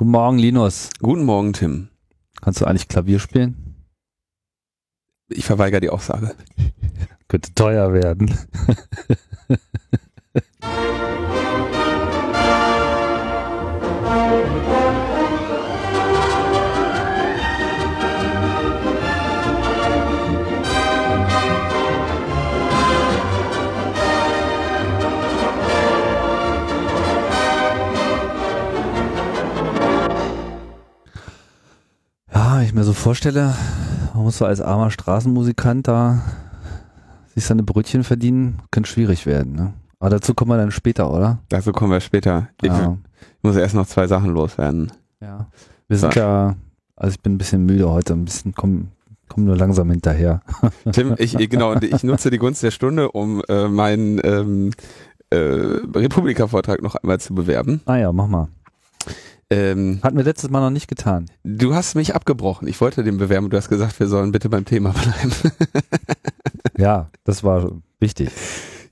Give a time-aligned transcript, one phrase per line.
[0.00, 0.88] Guten Morgen, Linus.
[1.00, 1.90] Guten Morgen, Tim.
[2.40, 3.84] Kannst du eigentlich Klavier spielen?
[5.28, 6.34] Ich verweigere die Aussage.
[7.28, 8.34] Könnte teuer werden.
[32.70, 33.52] ich mir so vorstelle,
[34.14, 36.22] man muss so als armer Straßenmusikant da
[37.34, 39.54] sich seine Brötchen verdienen, könnte schwierig werden.
[39.56, 39.72] Ne?
[39.98, 41.40] Aber dazu kommen wir dann später, oder?
[41.48, 42.48] Dazu kommen wir später.
[42.62, 42.96] Ich, Ja.
[43.18, 44.92] ich muss erst noch zwei Sachen loswerden.
[45.20, 45.48] ja.
[45.88, 46.54] Wir sind ja,
[46.94, 48.92] also ich bin ein bisschen müde heute, ein bisschen, komm,
[49.28, 50.40] komm nur langsam hinterher.
[50.92, 54.70] Tim, ich genau, und ich nutze die Gunst der Stunde, um äh, meinen ähm,
[55.30, 57.80] äh, Republika-Vortrag noch einmal zu bewerben.
[57.86, 58.46] Ah ja, mach mal.
[59.52, 61.26] Ähm, Hatten wir letztes Mal noch nicht getan.
[61.44, 62.68] du hast mich abgebrochen.
[62.68, 65.32] Ich wollte den bewerben du hast gesagt, wir sollen bitte beim Thema bleiben.
[66.76, 68.30] Ja, das war wichtig.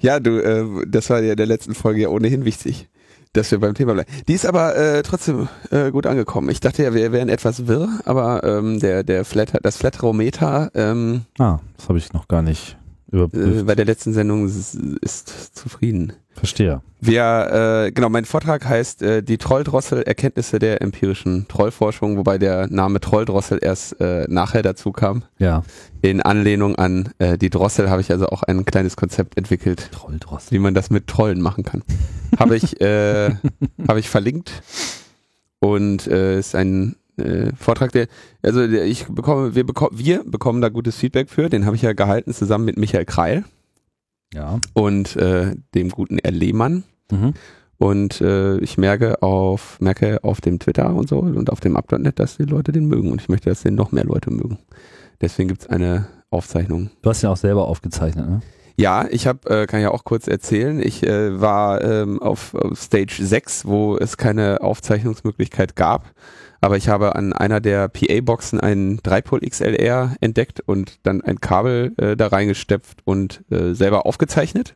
[0.00, 2.88] ja, du, äh, das war ja in der letzten Folge ja ohnehin wichtig,
[3.32, 4.10] dass wir beim Thema bleiben.
[4.26, 6.50] Die ist aber äh, trotzdem äh, gut angekommen.
[6.50, 11.22] Ich dachte ja, wir wären etwas wirr, aber ähm, der der Flatter, das Flatterometer ähm,
[11.38, 12.76] Ah, das habe ich noch gar nicht
[13.10, 13.60] überprüft.
[13.60, 16.12] äh, bei der letzten Sendung ist, ist zufrieden.
[16.38, 16.82] Verstehe.
[17.00, 22.68] Wir, äh, genau, mein Vortrag heißt äh, die Trolldrossel Erkenntnisse der empirischen Trollforschung, wobei der
[22.68, 25.24] Name Trolldrossel erst äh, nachher dazu kam.
[25.38, 25.64] Ja.
[26.00, 30.52] In Anlehnung an äh, die Drossel habe ich also auch ein kleines Konzept entwickelt, Trolldrossel.
[30.52, 31.82] wie man das mit Trollen machen kann.
[32.38, 33.30] habe ich, äh,
[33.88, 34.50] habe ich verlinkt
[35.60, 36.96] und äh, ist ein
[37.58, 38.06] Vortrag, der,
[38.42, 41.48] also der, ich bekomme, wir bekommen, wir bekommen da gutes Feedback für.
[41.48, 43.42] Den habe ich ja gehalten zusammen mit Michael Kreil
[44.34, 44.60] Ja.
[44.74, 46.30] und äh, dem guten R.
[46.30, 46.84] Lehmann.
[47.10, 47.34] Mhm.
[47.78, 52.18] Und äh, ich merke auf, merke auf dem Twitter und so und auf dem Up.net,
[52.18, 53.12] dass die Leute den mögen.
[53.12, 54.58] Und ich möchte, dass den noch mehr Leute mögen.
[55.20, 56.90] Deswegen gibt's eine Aufzeichnung.
[57.02, 58.40] Du hast ja auch selber aufgezeichnet, ne?
[58.80, 62.80] Ja, ich habe, äh, kann ja auch kurz erzählen, ich äh, war ähm, auf, auf
[62.80, 66.12] Stage 6, wo es keine Aufzeichnungsmöglichkeit gab.
[66.60, 71.92] Aber ich habe an einer der PA-Boxen einen 3-Pol XLR entdeckt und dann ein Kabel
[71.98, 74.74] äh, da reingestepft und äh, selber aufgezeichnet.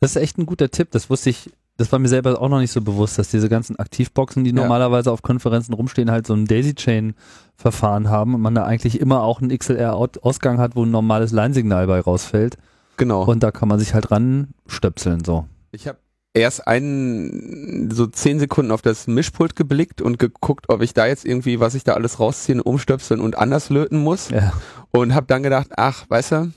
[0.00, 0.90] Das ist echt ein guter Tipp.
[0.92, 3.76] Das wusste ich, das war mir selber auch noch nicht so bewusst, dass diese ganzen
[3.80, 4.56] Aktivboxen, die Ja.
[4.56, 9.40] normalerweise auf Konferenzen rumstehen, halt so ein Daisy-Chain-Verfahren haben und man da eigentlich immer auch
[9.40, 12.56] einen XLR-Ausgang hat, wo ein normales Line-Signal bei rausfällt.
[12.96, 13.24] Genau.
[13.24, 15.46] Und da kann man sich halt ranstöpseln, so.
[15.72, 15.98] Ich habe
[16.34, 21.24] erst einen so zehn Sekunden auf das Mischpult geblickt und geguckt, ob ich da jetzt
[21.24, 24.30] irgendwie, was ich da alles rausziehen, umstöpseln und anders löten muss.
[24.30, 24.52] Ja.
[24.90, 26.52] Und habe dann gedacht, ach, weißt du,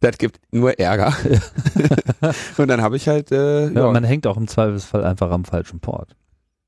[0.00, 1.12] das gibt nur Ärger.
[2.58, 5.44] und dann habe ich halt, äh, Ja, ja, man hängt auch im Zweifelsfall einfach am
[5.44, 6.14] falschen Port.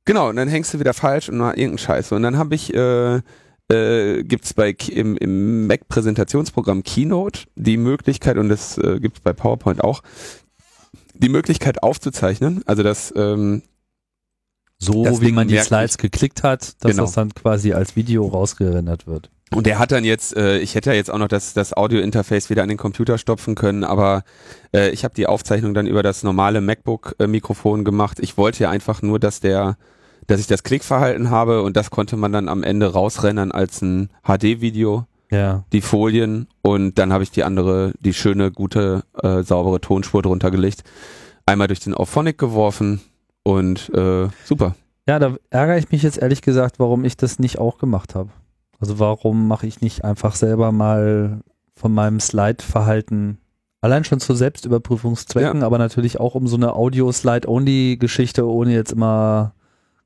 [0.04, 2.10] genau, und dann hängst du wieder falsch und mal irgendeinen Scheiß.
[2.12, 3.21] Und dann habe ich, äh,
[3.72, 9.32] äh, gibt's bei Ki- im, im Mac-Präsentationsprogramm Keynote die Möglichkeit, und das äh, gibt's bei
[9.32, 10.03] PowerPoint auch,
[11.20, 13.62] die Möglichkeit aufzuzeichnen, also das ähm,
[14.78, 17.03] So Das wie Ding man die Slides geklickt hat, dass Genau.
[17.04, 19.30] das dann quasi als Video rausgerendert wird.
[19.53, 22.48] Und der hat dann jetzt, äh, ich hätte ja jetzt auch noch das, das Audio-Interface
[22.50, 24.22] wieder an den Computer stopfen können, aber
[24.72, 28.19] äh, ich habe die Aufzeichnung dann über das normale MacBook-Mikrofon gemacht.
[28.20, 29.76] Ich wollte ja einfach nur, dass der,
[30.28, 34.09] dass ich das Klickverhalten habe und das konnte man dann am Ende rausrennen als ein
[34.22, 35.64] HD-Video, Ja.
[35.72, 40.50] die Folien und dann habe ich die andere, die schöne, gute, äh, saubere Tonspur drunter
[40.50, 40.82] gelegt,
[41.46, 43.00] einmal durch den Auphonic geworfen
[43.44, 44.74] und äh, super.
[45.06, 48.30] Ja, da ärgere ich mich jetzt ehrlich gesagt, warum ich das nicht auch gemacht habe.
[48.80, 51.41] Also warum mache ich nicht einfach selber mal
[51.74, 53.38] von meinem Slide-Verhalten,
[53.80, 59.54] allein schon zu Selbstüberprüfungszwecken, aber natürlich auch um so eine Audio-Slide-Only-Geschichte, ohne jetzt immer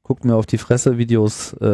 [0.04, 1.66] guckt mir auf die Fresse Videos äh,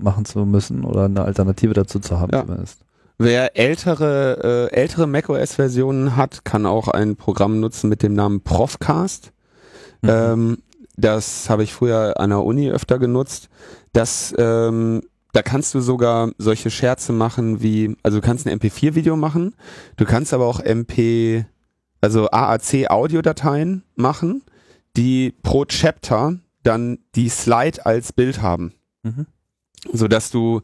[0.00, 2.44] machen zu müssen oder eine Alternative dazu zu haben Ja.
[2.44, 2.80] zumindest.
[3.18, 9.32] Wer ältere, äh, ältere macOS-Versionen hat, kann auch ein Programm nutzen mit dem Namen Profcast.
[10.00, 10.08] Mhm.
[10.10, 10.58] Ähm,
[10.96, 13.50] das habe ich früher an der Uni öfter genutzt.
[13.92, 15.02] Das, ähm,
[15.34, 19.54] da kannst du sogar solche Scherze machen wie, also du kannst ein MP4-Video machen,
[19.96, 21.44] du kannst aber auch MP,
[22.00, 24.42] also AAC-Audiodateien machen,
[24.96, 28.72] die pro Chapter dann die Slide als Bild haben
[29.02, 29.26] Mhm.
[29.94, 30.60] so dass du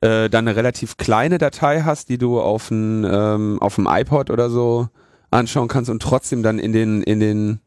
[0.00, 4.30] äh, dann eine relativ kleine Datei hast, die du auf ein ähm, auf dem iPod
[4.30, 4.88] oder so
[5.32, 7.60] anschauen kannst und trotzdem dann in den in den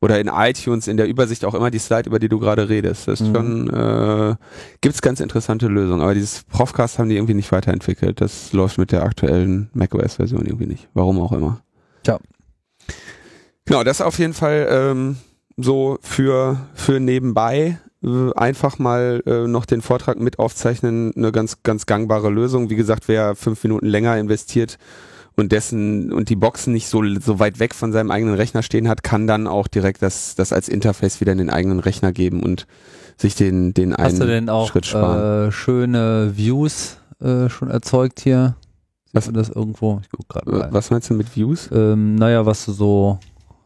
[0.00, 3.06] oder in iTunes in der Übersicht auch immer die Slide, über die du gerade redest.
[3.06, 3.34] Das ist Mhm.
[3.34, 4.34] schon äh,
[4.80, 8.20] gibt's ganz interessante Lösungen, aber dieses Profcast haben die irgendwie nicht weiterentwickelt.
[8.20, 10.88] Das läuft mit der aktuellen macOS-Version irgendwie nicht.
[10.94, 11.60] Warum auch immer.
[12.02, 12.18] Tja.
[13.66, 15.16] Genau, das auf jeden Fall ähm,
[15.62, 21.62] so für für nebenbei äh, einfach mal äh, noch den Vortrag mit aufzeichnen, eine ganz,
[21.62, 22.70] ganz gangbare Lösung.
[22.70, 24.78] Wie gesagt, wer fünf Minuten länger investiert
[25.36, 28.88] und dessen und die Boxen nicht so, so weit weg von seinem eigenen Rechner stehen
[28.88, 32.42] hat, kann dann auch direkt das, das als Interface wieder in den eigenen Rechner geben
[32.42, 32.66] und
[33.16, 35.48] sich den, den einen Hast du denn auch Schritt sparen.
[35.48, 38.56] äh, schöne Views äh, schon erzeugt hier?
[39.06, 40.00] Sieht Was- das irgendwo?
[40.02, 40.68] Ich guck gerade mal.
[40.72, 41.68] Was meinst du mit Views?
[41.72, 43.18] Ähm, naja, was du so,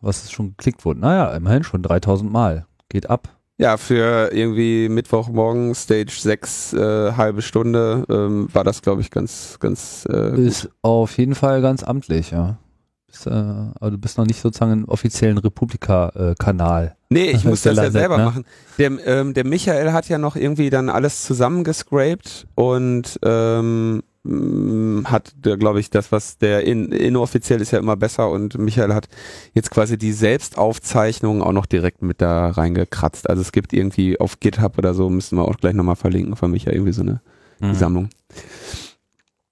[0.04, 1.00] was schon geklickt wurde.
[1.00, 2.66] Naja, immerhin schon 3000 Mal.
[2.88, 3.28] Geht ab.
[3.56, 9.58] Ja, für irgendwie Mittwochmorgen, Stage 6, äh, halbe Stunde, ähm, war das, glaube ich, ganz,
[9.60, 10.36] ganz äh.
[10.40, 12.58] Ist auf jeden Fall ganz amtlich, ja.
[13.06, 16.96] Bist, äh, aber du bist noch nicht sozusagen im offiziellen Republika-Kanal.
[17.10, 18.24] Nee, ich muss das ja selber ne?
[18.24, 18.44] machen.
[18.78, 25.80] Der, ähm, der Michael hat ja noch irgendwie dann alles zusammengescrapt und ähm, hat, glaube
[25.80, 29.08] ich, das, was der in, inoffiziell ist ja immer besser und Michael hat
[29.52, 33.28] jetzt quasi die Selbstaufzeichnung auch noch direkt mit da reingekratzt.
[33.28, 36.50] Also es gibt irgendwie auf GitHub oder so, müssen wir auch gleich nochmal verlinken von
[36.50, 37.20] Michael irgendwie so eine
[37.60, 37.74] Mhm.
[37.74, 38.08] Sammlung.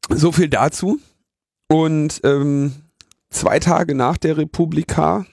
[0.09, 0.99] So viel dazu.
[1.69, 2.73] Und ähm,
[3.31, 5.25] zwei Tage nach der Republika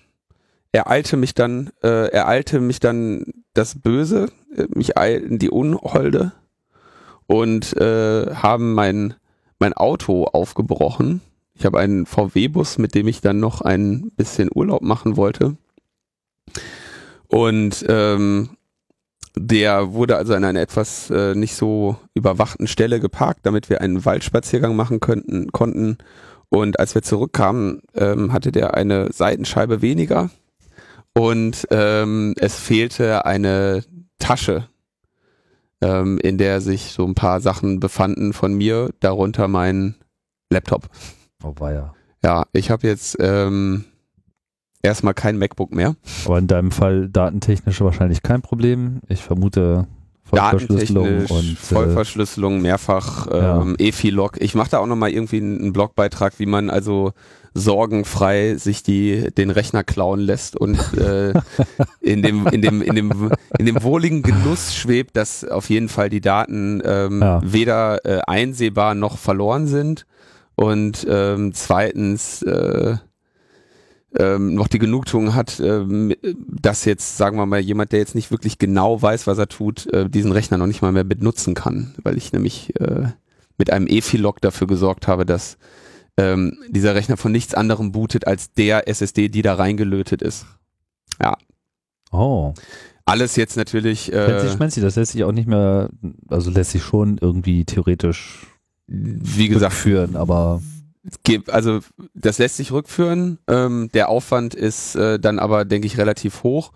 [0.71, 6.31] ereilte mich dann, äh, ereilte mich dann das Böse, äh, mich eilten die Unholde
[7.27, 9.15] und äh, haben mein,
[9.59, 11.21] mein Auto aufgebrochen.
[11.53, 15.57] Ich habe einen VW-Bus, mit dem ich dann noch ein bisschen Urlaub machen wollte.
[17.27, 18.51] Und ähm,
[19.35, 24.03] der wurde also an einer etwas äh, nicht so überwachten Stelle geparkt, damit wir einen
[24.05, 25.97] Waldspaziergang machen könnten, konnten.
[26.49, 30.29] Und als wir zurückkamen, ähm, hatte der eine Seitenscheibe weniger
[31.13, 33.83] und ähm, es fehlte eine
[34.19, 34.68] Tasche,
[35.81, 39.95] ähm, in der sich so ein paar Sachen befanden von mir, darunter mein
[40.51, 40.89] Laptop.
[41.43, 41.93] Oh, war ja.
[42.23, 43.85] Ja, ich habe jetzt ähm,
[44.81, 45.95] erstmal kein MacBook mehr.
[46.25, 48.99] Aber in deinem Fall datentechnisch wahrscheinlich kein Problem.
[49.07, 49.87] Ich vermute
[50.25, 53.61] Vollverschlüsselung und äh, Vollverschlüsselung, mehrfach Ja.
[53.61, 54.37] ähm, EFI-Log.
[54.41, 57.13] Ich mache da auch nochmal irgendwie einen Blogbeitrag, wie man also
[57.53, 61.33] sorgenfrei sich die den Rechner klauen lässt und äh,
[62.01, 66.09] in dem in dem in dem in dem wohligen Genuss schwebt, dass auf jeden Fall
[66.09, 67.41] die Daten ähm, Ja.
[67.43, 70.05] weder äh, einsehbar noch verloren sind
[70.55, 72.95] und ähm, zweitens äh,
[74.17, 76.15] ähm, noch die Genugtuung hat, ähm,
[76.47, 79.85] dass jetzt, sagen wir mal, jemand, der jetzt nicht wirklich genau weiß, was er tut,
[79.93, 83.03] äh, diesen Rechner noch nicht mal mehr benutzen kann, weil ich nämlich äh,
[83.59, 85.57] mit einem EFI-Log dafür gesorgt habe, dass
[86.19, 90.45] ähm, dieser Rechner von nichts anderem bootet als der SSD, die da reingelötet ist.
[92.11, 92.53] oh,
[93.05, 95.89] Alles jetzt natürlich, äh, Schmancy, das lässt sich auch nicht mehr,
[96.27, 98.45] also lässt sich schon irgendwie theoretisch
[98.87, 100.61] wie gesagt, führen, aber
[101.47, 101.79] also
[102.15, 103.37] das lässt sich rückführen.
[103.47, 106.71] Ähm, der Aufwand ist äh, dann aber, denke ich, relativ hoch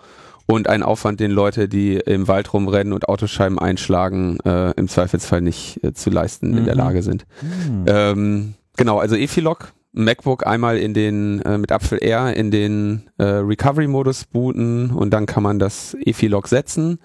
[0.46, 5.42] und ein Aufwand, den Leute, die im Wald rumrennen und Autoscheiben einschlagen, äh, im Zweifelsfall
[5.42, 6.80] nicht äh, zu leisten in der Mhm.
[6.80, 7.26] Lage sind.
[7.40, 13.10] hm, Ähm, genau, also Efilog, MacBook einmal in den äh, mit Apfel R in den
[13.18, 17.00] äh, Recovery-Modus booten und dann kann man das Efilog setzen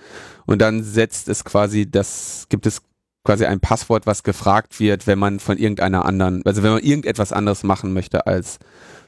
[0.47, 2.81] und dann setzt es quasi das gibt es
[3.25, 7.31] quasi ein Passwort, was gefragt wird, wenn man von irgendeiner anderen, also wenn man irgendetwas
[7.33, 8.59] anderes machen möchte als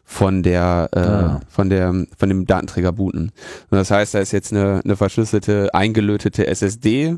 [0.05, 1.41] von der äh, Ah.
[1.49, 3.31] von der von dem Datenträger booten.
[3.71, 7.17] Und das heißt, da ist jetzt eine, eine verschlüsselte eingelötete SSD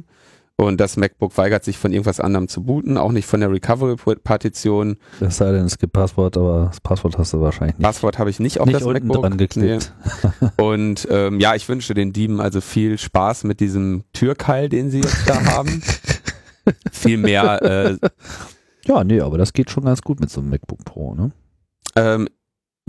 [0.57, 4.97] und das MacBook weigert sich von irgendwas anderem zu booten, auch nicht von der Recovery-Partition.
[5.21, 8.31] es sei denn, es gibt Passwort, aber das Passwort hast du wahrscheinlich nicht, Passwort habe
[8.31, 9.23] ich nicht auf nicht das unten MacBook.
[9.23, 9.93] dran geklickt.
[10.41, 10.49] Nee.
[10.63, 15.01] Und ähm, ja, ich wünsche den Dieben also viel Spaß mit diesem Türkeil, den sie
[15.01, 15.83] jetzt da haben.
[16.93, 17.99] viel mehr äh,
[18.87, 21.33] Ja, nee, aber das geht schon ganz gut mit so einem MacBook Pro, ne?
[21.97, 22.29] ähm,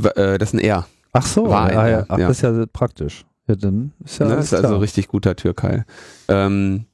[0.01, 0.86] äh, das ist ein R.
[1.12, 2.00] Ach so, War ein, ja, ja.
[2.00, 2.27] ja, Ach, ja.
[2.27, 3.25] das ist ja praktisch.
[3.48, 4.36] Ja, dann ist ja ne?
[4.36, 5.86] ist also richtig guter Türkeil.
[6.27, 6.86] Ähm,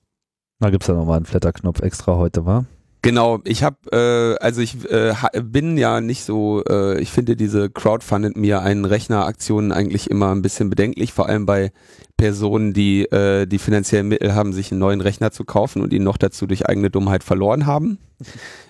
[0.60, 2.66] Da gibt's ja nochmal einen Flatterknopf extra heute, wa?
[3.02, 7.70] Genau, ich habe, äh, also ich äh, bin ja nicht so, äh, ich finde diese
[7.70, 11.72] Crowdfunded mir einen Rechner-Aktionen eigentlich immer ein bisschen bedenklich, vor allem bei
[12.18, 16.04] Personen, die äh, die finanziellen Mittel haben, sich einen neuen Rechner zu kaufen und ihn
[16.04, 18.00] noch dazu durch eigene Dummheit verloren haben.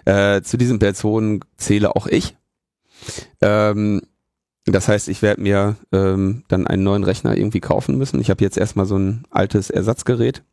[0.06, 2.38] Äh, zu diesen Personen zähle auch ich.
[3.42, 4.02] Ähm,
[4.66, 8.22] das heißt, ich werde mir ähm, dann einen neuen Rechner irgendwie kaufen müssen.
[8.22, 10.44] Ich habe jetzt erstmal so ein altes Ersatzgerät.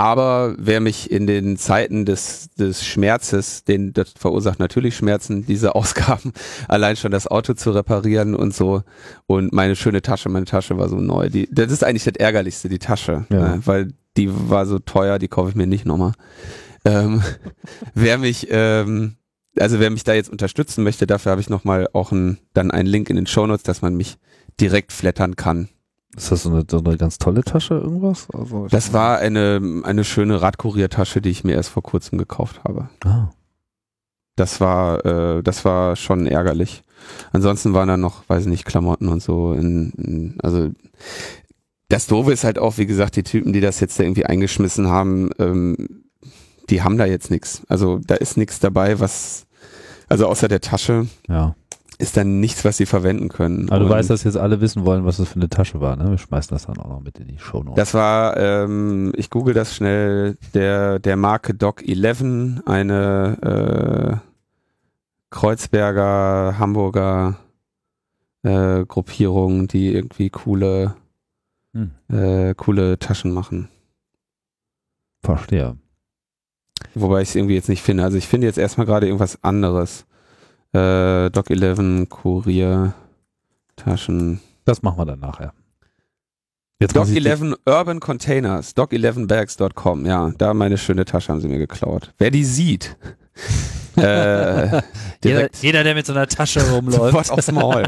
[0.00, 5.74] Aber wer mich in den Zeiten des, des Schmerzes, den, das verursacht natürlich Schmerzen, diese
[5.74, 6.32] Ausgaben,
[6.68, 8.82] allein schon das Auto zu reparieren und so.
[9.26, 11.28] Und meine schöne Tasche, meine Tasche war so neu.
[11.28, 13.26] Die, das ist eigentlich das Ärgerlichste, die Tasche.
[13.28, 13.56] Ja.
[13.56, 16.12] Äh, weil die war so teuer, die kaufe ich mir nicht nochmal.
[16.86, 17.22] Ähm,
[17.94, 19.16] wer mich, ähm,
[19.58, 22.88] also wer mich da jetzt unterstützen möchte, dafür habe ich nochmal auch ein, dann einen
[22.88, 24.16] Link in den Shownotes, dass man mich
[24.58, 25.68] direkt flattern kann.
[26.16, 28.28] Ist das so eine, so eine ganz tolle Tasche, irgendwas?
[28.32, 32.88] Also Das war eine, eine schöne Radkuriertasche, die ich mir erst vor kurzem gekauft habe.
[33.04, 33.30] Ah.
[34.36, 36.82] Das war, äh, das war schon ärgerlich.
[37.32, 39.52] Ansonsten waren da noch, weiß ich nicht, Klamotten und so.
[39.52, 40.70] In, in, also
[41.88, 44.88] das Doofe ist halt auch, wie gesagt, die Typen, die das jetzt da irgendwie eingeschmissen
[44.88, 46.04] haben, ähm,
[46.70, 47.62] die haben da jetzt nichts.
[47.68, 49.46] Also da ist nichts dabei, was,
[50.08, 51.54] also außer der Tasche Ja.
[52.00, 53.68] Ist dann nichts, was sie verwenden können.
[53.68, 55.96] Aber du Und weißt, dass jetzt alle wissen wollen, was das für eine Tasche war,
[55.96, 56.10] ne?
[56.10, 57.76] Wir schmeißen das dann auch noch mit in die Show Notes.
[57.76, 64.26] Das war, ähm, ich google das schnell, der, der Marke Doc 11, eine äh,
[65.30, 67.36] Kreuzberger, Hamburger
[68.42, 70.94] äh, Gruppierung, die irgendwie coole,
[71.72, 71.90] Hm.
[72.10, 73.68] äh, coole Taschen machen.
[75.22, 75.76] Verstehe.
[76.94, 78.02] Wobei ich es irgendwie jetzt nicht finde.
[78.02, 80.06] Also ich finde jetzt erstmal gerade irgendwas anderes.
[80.72, 82.94] Äh, Doc 11, Kurier,
[83.76, 84.40] Taschen.
[84.64, 85.52] Das machen wir dann nachher.
[86.80, 91.40] Jetzt Doc muss ich die- 11 Urban Containers, doc11bags.com, ja, da meine schöne Tasche haben
[91.40, 92.14] sie mir geklaut.
[92.18, 92.96] Wer die sieht,
[93.96, 94.82] äh,
[95.24, 97.28] Jeder, jeder, der mit so einer Tasche rumläuft.
[97.28, 97.82] sofort aufs Maul.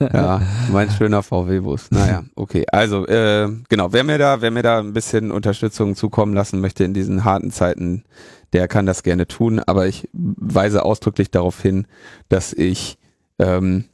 [0.12, 0.40] ja,
[0.70, 1.90] mein schöner VW-Bus.
[1.90, 2.64] Naja, okay.
[2.70, 6.84] Also, äh, genau, wer mir da, wer mir da ein bisschen Unterstützung zukommen lassen möchte
[6.84, 8.04] in diesen harten Zeiten,
[8.52, 11.88] der kann das gerne tun, aber ich weise ausdrücklich darauf hin,
[12.28, 12.98] dass ich
[13.40, 13.86] ähm,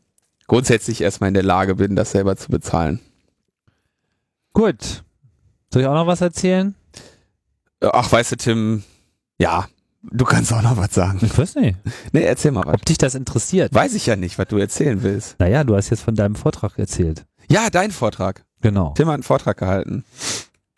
[0.48, 3.00] grundsätzlich erstmal in der Lage bin, das selber zu bezahlen.
[4.52, 5.02] Gut.
[5.72, 6.75] Soll ich auch noch was erzählen?
[7.80, 8.83] Äh, Ach, weißt du, Tim,
[9.38, 9.66] ja,
[10.02, 11.18] du kannst auch noch was sagen.
[11.23, 11.76] Ich weiß nicht.
[12.12, 12.75] Nee, erzähl mal was.
[12.75, 13.75] Ob dich das interessiert?
[13.75, 15.37] Weiß ich ja nicht, was du erzählen willst.
[15.38, 17.25] Naja, du hast jetzt von deinem Vortrag erzählt.
[17.49, 18.45] Ja, dein Vortrag.
[18.61, 18.95] Genau.
[18.97, 20.04] Tim hat einen Vortrag gehalten.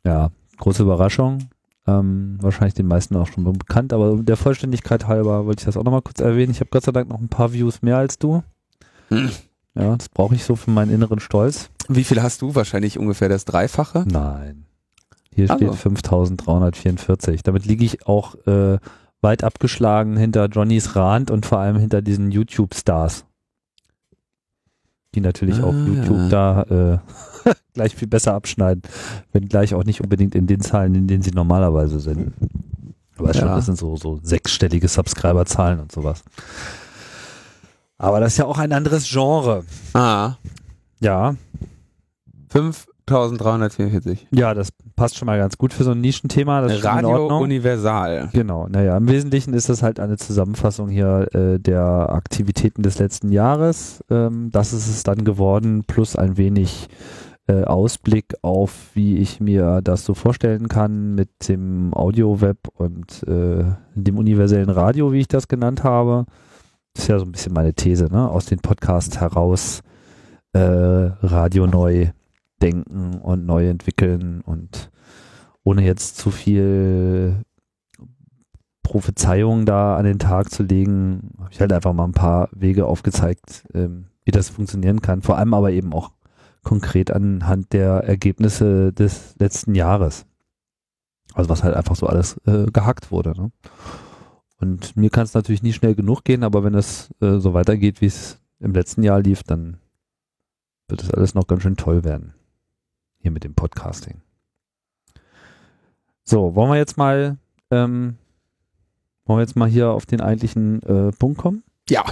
[0.04, 1.48] Ja, große Überraschung.
[1.86, 5.84] Ähm, wahrscheinlich den meisten auch schon bekannt, aber der Vollständigkeit halber wollte ich das auch
[5.84, 6.50] nochmal kurz erwähnen.
[6.50, 8.42] Ich habe Gott sei Dank noch ein paar Views mehr als du.
[9.08, 9.30] Hm.
[9.74, 11.70] Ja, das brauche ich so für meinen inneren Stolz.
[11.88, 12.54] Wie viel hast du?
[12.54, 14.04] Wahrscheinlich ungefähr das Dreifache.
[14.06, 14.66] Nein.
[15.38, 15.66] Hier Also.
[15.66, 17.44] steht 5344.
[17.44, 18.78] Damit liege ich auch äh,
[19.20, 23.24] weit abgeschlagen hinter Johnnys Rand und vor allem hinter diesen YouTube-Stars.
[25.14, 26.98] Die natürlich Ah, YouTube da äh,
[27.74, 28.82] gleich viel besser abschneiden,
[29.30, 32.32] wenn gleich auch nicht unbedingt in den Zahlen, in denen sie normalerweise sind.
[33.16, 33.54] Aber schon, Ja.
[33.54, 36.24] das sind so, so sechsstellige Subscriber-Zahlen und sowas.
[37.96, 39.64] Aber das ist ja auch ein anderes Genre.
[39.94, 40.34] Ah,
[41.00, 41.36] Ja,
[43.08, 44.28] 5344.
[44.30, 46.60] ja, das passt schon mal ganz gut für so ein Nischenthema.
[46.60, 47.38] Das Radio.
[47.38, 48.28] Universal.
[48.32, 53.32] Genau, naja, im Wesentlichen ist das halt eine Zusammenfassung hier äh, der Aktivitäten des letzten
[53.32, 54.04] Jahres.
[54.10, 56.88] Ähm, das ist es dann geworden, plus ein wenig
[57.48, 63.64] äh, Ausblick auf, wie ich mir das so vorstellen kann mit dem Audio-Web und äh,
[63.94, 66.26] dem universellen Radio, wie ich das genannt habe.
[66.92, 68.28] Das ist ja so ein bisschen meine These, ne?
[68.28, 69.82] Aus den Podcasts heraus
[70.52, 72.08] äh, Radio neu
[72.62, 74.90] denken und neu entwickeln und
[75.62, 77.42] ohne jetzt zu viel
[78.82, 82.86] Prophezeiungen da an den Tag zu legen, habe ich halt einfach mal ein paar Wege
[82.86, 85.20] aufgezeigt, ähm, wie das funktionieren kann.
[85.20, 86.12] Vor allem aber eben auch
[86.62, 90.26] konkret anhand der Ergebnisse des letzten Jahres.
[91.34, 93.34] Also was halt einfach so alles äh, gehackt wurde.
[93.38, 93.52] Ne?
[94.60, 98.00] Und mir kann es natürlich nie schnell genug gehen, aber wenn es äh, so weitergeht,
[98.00, 99.78] wie es im letzten Jahr lief, dann
[100.88, 102.34] wird es alles noch ganz schön toll werden.
[103.20, 104.20] Hier mit dem Podcasting.
[106.24, 107.38] So, wollen wir jetzt mal,
[107.70, 108.16] ähm,
[109.24, 111.62] wollen wir jetzt mal hier auf den eigentlichen äh, Punkt kommen?
[111.88, 112.04] Ja.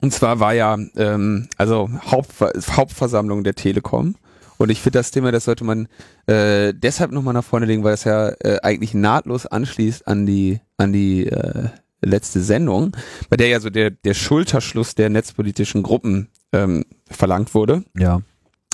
[0.00, 4.16] Und zwar war ja, ähm, also Hauptver Hauptversammlung der Telekom.
[4.58, 5.88] Und ich finde das Thema, das sollte man
[6.26, 10.60] äh, deshalb nochmal nach vorne legen, weil es ja äh, eigentlich nahtlos anschließt an die,
[10.76, 11.68] an die äh,
[12.00, 12.96] letzte Sendung,
[13.30, 17.84] bei der ja so der, der Schulterschluss der netzpolitischen Gruppen ähm, verlangt wurde.
[17.96, 18.20] Ja.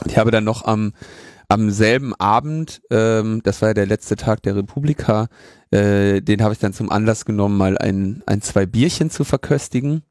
[0.06, 0.92] Ich habe dann noch am,
[1.48, 5.28] am selben Abend, ähm, das war ja der letzte Tag der Republika,
[5.70, 10.02] äh, den habe ich dann zum Anlass genommen, mal ein, ein, zwei Bierchen zu verköstigen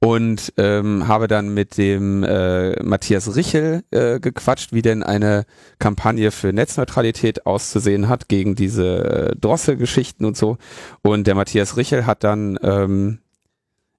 [0.00, 5.44] und ähm, habe dann mit dem äh, Matthias Richel äh, gequatscht, wie denn eine
[5.78, 10.56] Kampagne für Netzneutralität auszusehen hat gegen diese äh, Drosselgeschichten und so.
[11.02, 13.18] Und der Matthias Richel hat dann ähm,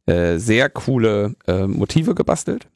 [0.05, 2.69] äh, sehr coole äh, Motive gebastelt.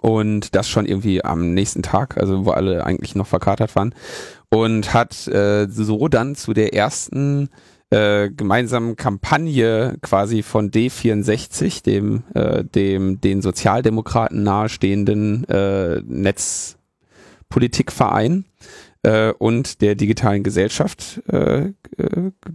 [0.00, 3.94] Und das schon irgendwie am nächsten Tag, also wo alle eigentlich noch verkatert waren.
[4.48, 7.50] Und hat äh, so dann zu der ersten
[7.90, 18.46] äh, gemeinsamen Kampagne quasi von D64, dem, äh, dem den Sozialdemokraten nahestehenden äh, Netzpolitikverein
[19.02, 21.72] äh, und der digitalen Gesellschaft äh,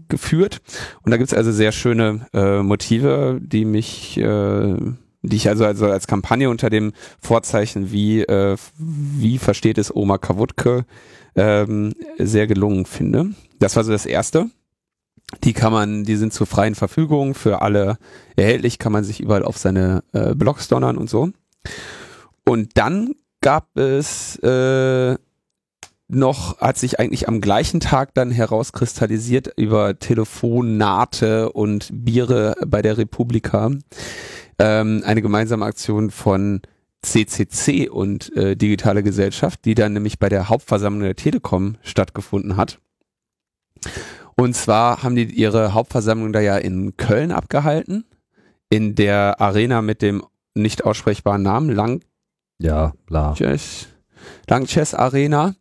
[0.10, 0.62] geführt.
[1.04, 4.76] Und da gibt's also sehr schöne äh, Motive, die mich äh,
[5.22, 10.18] die ich also, also als Kampagne unter dem Vorzeichen, wie, äh, wie versteht es Oma
[10.18, 10.86] Kawutke,
[11.36, 13.32] ähm, sehr gelungen finde.
[13.60, 14.50] Das war so das erste.
[15.44, 17.98] Die kann man, die sind zur freien Verfügung für alle
[18.36, 21.30] erhältlich, kann man sich überall auf seine äh, Blogs donnern und so.
[22.46, 25.16] Und dann gab es äh,
[26.08, 32.98] noch, hat sich eigentlich am gleichen Tag dann herauskristallisiert über Telefonate und Biere bei der
[32.98, 33.70] Republika
[34.60, 36.62] ähm, eine gemeinsame Aktion von
[37.02, 42.80] CCC und äh, Digitale Gesellschaft, die dann nämlich bei der Hauptversammlung der Telekom stattgefunden hat.
[44.36, 48.06] Und zwar haben die ihre Hauptversammlung da ja in Köln abgehalten,
[48.70, 50.24] in der Arena mit dem
[50.54, 52.02] nicht aussprechbaren Namen Lang
[52.62, 53.34] ja, bla.
[53.34, 53.88] Chess,
[54.48, 55.56] Langchess Arena.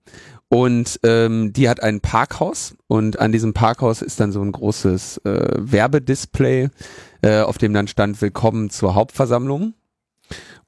[0.51, 5.19] Und ähm, die hat ein Parkhaus und an diesem Parkhaus ist dann so ein großes
[5.19, 6.71] äh, Werbedisplay,
[7.23, 9.75] äh, auf dem dann stand Willkommen zur Hauptversammlung.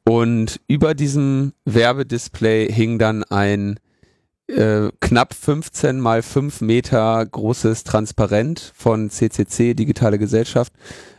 [0.04, 3.78] Und über diesem Werbedisplay hing dann ein
[4.48, 10.72] äh, knapp 15 mal 5 Meter großes Transparent von CCC, Digitale Gesellschaft,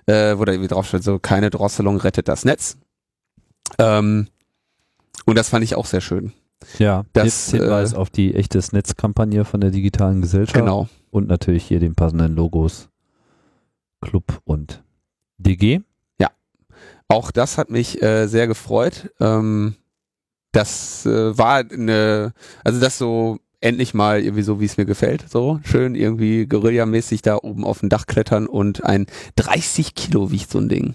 [0.05, 2.77] äh, wo da irgendwie drauf steht, so keine Drosselung rettet das Netz.
[3.77, 4.27] Ähm,
[5.25, 6.33] und das fand ich auch sehr schön.
[6.77, 10.59] Ja, Das, das Hinweis äh, auf die echtes Netzkampagne von der digitalen Gesellschaft.
[10.59, 10.88] Genau.
[11.09, 12.89] Und natürlich hier den passenden Logos
[14.01, 14.83] Club und
[15.41, 15.81] DG.
[17.12, 19.12] Auch das hat mich äh, sehr gefreut.
[19.19, 19.75] Ähm,
[20.53, 22.31] das äh, war eine,
[22.63, 25.25] also das so endlich mal irgendwie so, wie es mir gefällt.
[25.29, 30.50] So schön irgendwie Guerillamäßig da oben auf dem Dach klettern und ein 30 Kilo wiegt
[30.50, 30.93] so ein Ding.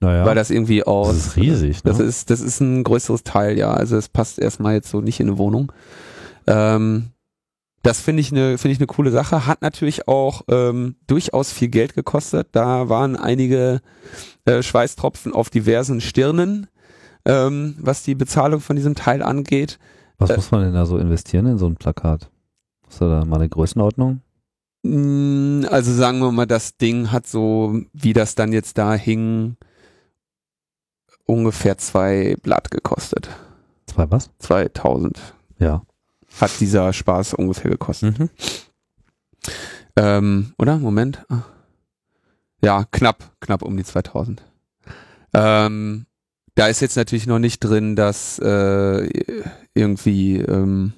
[0.00, 1.14] Naja, Weil das irgendwie aus.
[1.14, 1.82] das ist riesig.
[1.84, 2.04] Das ne?
[2.06, 3.72] ist, das ist ein größeres Teil, ja.
[3.72, 5.70] Also es passt erstmal jetzt so nicht in eine Wohnung.
[6.48, 7.10] Ähm,
[7.82, 9.46] das finde ich eine finde ich eine coole Sache.
[9.46, 12.48] Hat natürlich auch ähm, durchaus viel Geld gekostet.
[12.52, 13.80] Da waren einige
[14.44, 16.68] äh, Schweißtropfen auf diversen Stirnen,
[17.24, 19.78] ähm, was die Bezahlung von diesem Teil angeht.
[20.18, 22.30] Was äh, muss man denn da so investieren in so ein Plakat?
[22.86, 24.20] Hast du da mal eine Größenordnung?
[24.84, 29.56] Mm, Also sagen wir mal, das Ding hat so, wie das dann jetzt da hing,
[31.24, 33.28] ungefähr zwei Blatt gekostet.
[33.86, 34.30] Zwei was?
[34.38, 35.18] 2000
[35.58, 35.82] Ja.
[36.40, 38.18] Hat dieser Spaß ungefähr gekostet.
[38.18, 38.30] Mhm.
[39.96, 40.78] Ähm, oder?
[40.78, 41.24] Moment.
[41.28, 41.42] Ah.
[42.64, 44.42] Ja, knapp, knapp um die 2000.
[45.34, 46.06] Ähm,
[46.54, 49.08] da ist jetzt natürlich noch nicht drin, dass äh,
[49.74, 50.92] irgendwie ähm,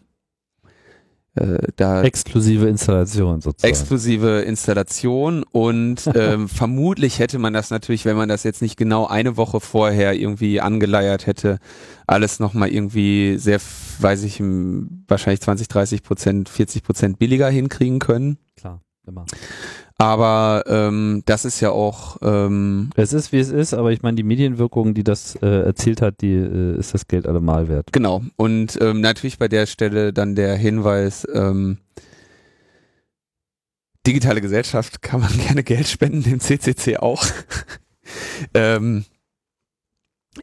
[1.37, 3.71] äh, da Exklusive Installation sozusagen.
[3.71, 9.07] exklusive Installation und ähm, vermutlich hätte man das natürlich, wenn man das jetzt nicht genau
[9.07, 11.59] eine Woche vorher irgendwie angeleiert hätte,
[12.07, 13.61] alles nochmal irgendwie sehr,
[13.99, 14.41] weiß ich,
[15.09, 18.39] wahrscheinlich 20, 30 Prozent, 40 Prozent billiger hinkriegen können.
[18.57, 19.25] Klar, immer.
[19.99, 24.17] Aber ähm, das ist ja auch, ähm, Es ist, wie es ist, aber ich meine,
[24.17, 27.93] die Medienwirkung, die das äh, erzielt hat, die äh, ist das Geld allemal wert.
[27.93, 28.23] genau.
[28.37, 31.79] Und ähm, natürlich bei der Stelle dann der Hinweis, ähm,
[34.07, 37.25] digitale Gesellschaft kann man gerne Geld spenden, dem CCC auch.
[38.55, 39.05] ähm,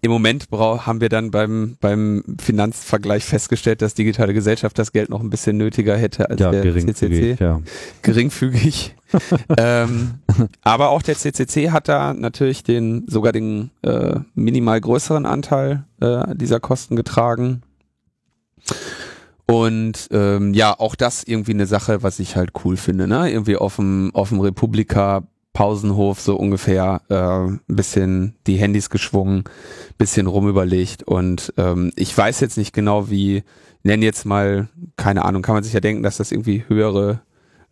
[0.01, 5.19] Im Moment haben wir dann beim, beim Finanzvergleich festgestellt, dass digitale Gesellschaft das Geld noch
[5.19, 7.43] ein bisschen nötiger hätte als Ja, der geringfügig, CCC.
[7.43, 7.61] ja.
[8.01, 8.95] geringfügig.
[9.57, 10.19] ähm,
[10.61, 16.35] aber auch der CCC hat da natürlich den sogar den äh, minimal größeren Anteil äh,
[16.35, 17.61] dieser Kosten getragen.
[19.45, 23.29] Und ähm, ja, auch das irgendwie eine Sache, was ich halt cool finde, ne?
[23.29, 25.23] Irgendwie auf dem auf dem Republika
[25.53, 29.43] Pausenhof so ungefähr äh, ein bisschen die Handys geschwungen,
[29.97, 33.43] bisschen rumüberlegt und ähm, ich weiß jetzt nicht genau wie,
[33.83, 37.21] nenn jetzt mal, keine Ahnung, kann man sich ja denken, dass das irgendwie höhere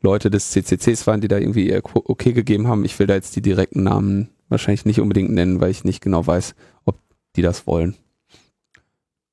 [0.01, 2.85] Leute des CCCs waren, die da irgendwie ihr okay gegeben haben.
[2.85, 6.25] Ich will da jetzt die direkten Namen wahrscheinlich nicht unbedingt nennen, weil ich nicht genau
[6.25, 6.99] weiß, ob
[7.35, 7.95] die das wollen.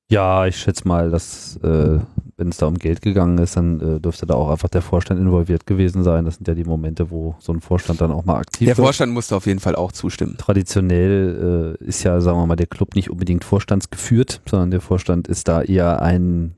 [0.09, 1.99] Ja, ich schätze mal, dass äh,
[2.37, 5.19] wenn es da um Geld gegangen ist, dann äh, dürfte da auch einfach der Vorstand
[5.19, 6.23] involviert gewesen sein.
[6.23, 8.85] Das sind ja die Momente, wo so ein Vorstand dann auch mal aktiv Der wird.
[8.85, 10.35] Vorstand musste auf jeden Fall auch zustimmen.
[10.37, 15.27] Traditionell äh, ist ja, sagen wir mal, der Club nicht unbedingt vorstandsgeführt, sondern der Vorstand
[15.27, 16.55] ist da eher ein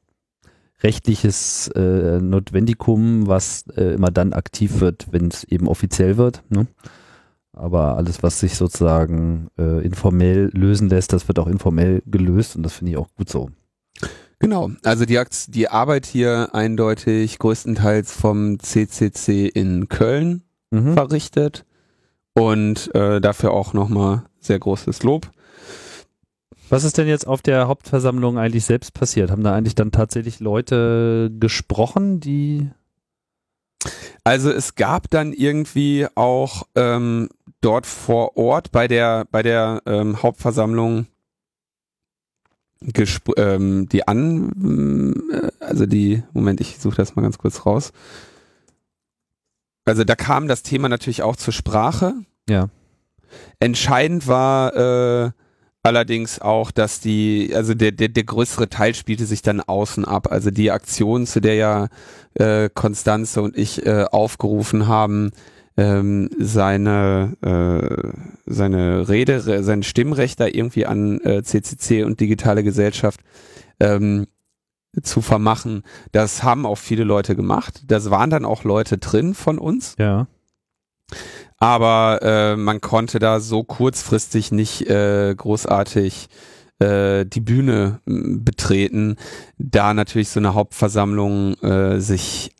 [0.83, 6.43] rechtliches äh, Notwendikum, was äh, immer dann aktiv wird, wenn es eben offiziell wird.
[6.49, 6.67] Ne?
[7.53, 12.63] Aber alles, was sich sozusagen äh, informell lösen lässt, das wird auch informell gelöst und
[12.63, 13.49] das finde ich auch gut so.
[14.39, 20.93] Genau, also die, Akt die Arbeit hier eindeutig größtenteils vom CCC in Köln Mhm.
[20.93, 21.65] verrichtet
[22.33, 25.29] und äh, dafür auch nochmal sehr großes Lob.
[26.69, 29.31] Was ist denn jetzt auf der Hauptversammlung eigentlich selbst passiert?
[29.31, 32.69] Haben da eigentlich dann tatsächlich Leute gesprochen, die
[34.23, 37.29] Also es gab dann irgendwie auch ähm,
[37.61, 41.07] dort vor Ort bei der, bei der ähm, Hauptversammlung
[43.37, 47.91] ähm, die an, äh, also die, Moment, ich suche das mal ganz kurz raus.
[49.85, 52.13] Also da kam das Thema natürlich auch zur Sprache.
[52.47, 52.69] Ja.
[53.59, 55.31] Entscheidend war äh,
[55.83, 60.31] allerdings auch, dass die, also der, der, der größere Teil spielte sich dann außen ab.
[60.31, 61.87] Also die Aktion, zu der ja
[62.35, 65.31] äh, Konstanze und ich äh, aufgerufen haben,
[65.79, 68.11] ähm, seine, äh,
[68.45, 73.21] seine Rede, sein Stimmrecht da irgendwie an äh, CCC und digitale Gesellschaft
[73.79, 74.27] ähm,
[75.01, 75.83] zu vermachen.
[76.11, 77.83] Das haben auch viele Leute gemacht.
[77.87, 79.95] Das waren dann auch Leute drin von uns.
[79.97, 80.27] Ja.
[81.57, 86.27] Aber äh, man konnte da so kurzfristig nicht äh, großartig
[86.79, 89.15] äh, die Bühne betreten,
[89.57, 92.51] da natürlich so eine Hauptversammlung äh, sich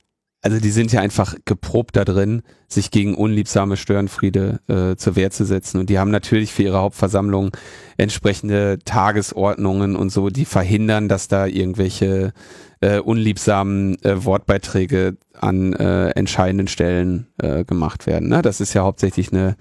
[0.41, 5.31] also die sind ja einfach geprobt da drin, sich gegen unliebsame Störenfriede äh, zur Wehr
[5.31, 5.79] zu setzen.
[5.79, 7.51] Und die haben natürlich für ihre Hauptversammlung
[7.97, 12.31] entsprechende Tagesordnungen und so, die verhindern, dass da irgendwelche
[12.79, 18.29] äh, unliebsamen äh, Wortbeiträge an äh, entscheidenden Stellen äh, gemacht werden.
[18.29, 18.41] Ne?
[18.41, 19.57] Das ist ja hauptsächlich eine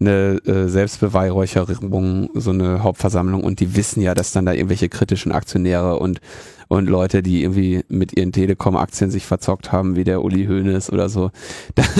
[0.00, 5.32] eine äh, Selbstbeweihräucherung, so eine Hauptversammlung und die wissen ja, dass dann da irgendwelche kritischen
[5.32, 6.20] Aktionäre und
[6.68, 11.08] und Leute, die irgendwie mit ihren Telekom-Aktien sich verzockt haben, wie der Uli Hoeneß oder
[11.08, 11.30] so,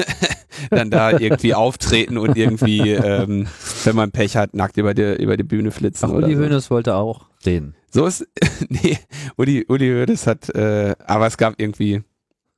[0.71, 3.47] dann da irgendwie auftreten und irgendwie, ähm,
[3.85, 6.11] wenn man Pech hat, nackt über die, über die Bühne flitzen.
[6.11, 6.43] Ach, Uli so.
[6.43, 7.75] Hoeneß wollte auch reden.
[7.91, 8.27] So ist,
[8.69, 8.99] nee,
[9.37, 12.03] Uli, Uli Hoeneß hat, äh, aber es gab irgendwie.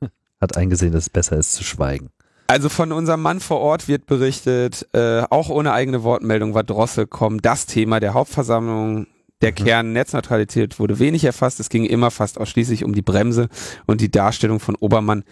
[0.40, 2.08] Hat eingesehen, dass es besser ist zu schweigen.
[2.46, 7.40] Also von unserem Mann vor Ort wird berichtet, äh, auch ohne eigene Wortmeldung war Drosselcom
[7.42, 9.06] das Thema der Hauptversammlung.
[9.40, 9.54] Der mhm.
[9.54, 11.60] Kern Netzneutralität wurde wenig erfasst.
[11.60, 13.48] Es ging immer fast ausschließlich um die Bremse
[13.86, 15.24] und die Darstellung von Obermann,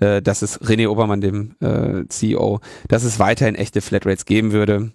[0.00, 4.92] äh, dass es René Obermann, dem äh, CEO, dass es weiterhin echte Flatrates geben würde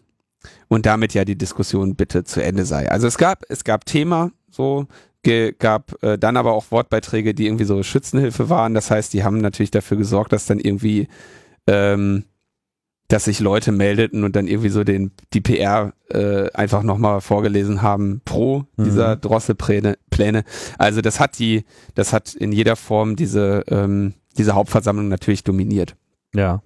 [0.67, 2.89] und damit ja die Diskussion bitte zu Ende sei.
[2.89, 4.87] Also es gab, es gab Thema, so,
[5.59, 8.73] gab äh, dann aber auch Wortbeiträge, die irgendwie so Schützenhilfe waren.
[8.73, 11.07] Das heißt, die haben natürlich dafür gesorgt, dass dann irgendwie
[11.67, 12.25] ähm,
[13.11, 17.81] dass sich Leute meldeten und dann irgendwie so den die PR äh, einfach nochmal vorgelesen
[17.81, 19.21] haben pro dieser mhm.
[19.21, 19.97] Drosselpläne.
[20.09, 20.43] Pläne.
[20.77, 25.95] Also das hat die, das hat in jeder Form diese ähm, diese Hauptversammlung natürlich dominiert.
[26.33, 26.61] Ja.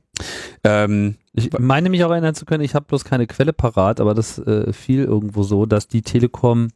[0.64, 4.14] Ähm, ich meine mich auch erinnern zu können, ich habe bloß keine Quelle parat, aber
[4.14, 6.70] das äh, fiel irgendwo so, dass die Telekom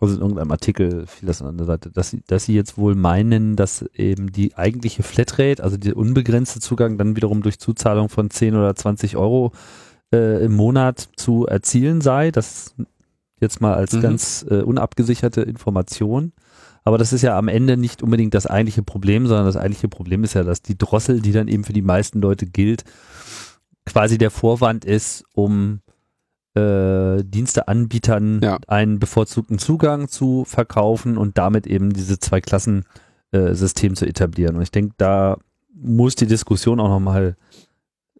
[0.00, 2.94] also in irgendeinem Artikel fiel das an der Seite, dass sie, dass sie jetzt wohl
[2.94, 8.30] meinen, dass eben die eigentliche Flatrate, also der unbegrenzte Zugang dann wiederum durch Zuzahlung von
[8.30, 9.52] 10 oder 20 Euro
[10.12, 12.30] äh, im Monat zu erzielen sei.
[12.30, 12.74] Das
[13.40, 14.00] jetzt mal als mhm.
[14.00, 16.32] ganz äh, unabgesicherte Information.
[16.84, 20.24] Aber das ist ja am Ende nicht unbedingt das eigentliche Problem, sondern das eigentliche Problem
[20.24, 22.84] ist ja, dass die Drossel, die dann eben für die meisten Leute gilt,
[23.84, 25.80] quasi der Vorwand ist, um
[26.56, 28.58] äh, Diensteanbietern ja.
[28.66, 32.84] einen bevorzugten Zugang zu verkaufen und damit eben diese zwei Klassen
[33.32, 34.56] äh, zu etablieren.
[34.56, 35.36] Und ich denke, da
[35.74, 37.36] muss die Diskussion auch nochmal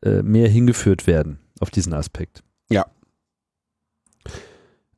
[0.03, 2.42] äh, mehr hingeführt werden auf diesen Aspekt.
[2.68, 2.87] Ja.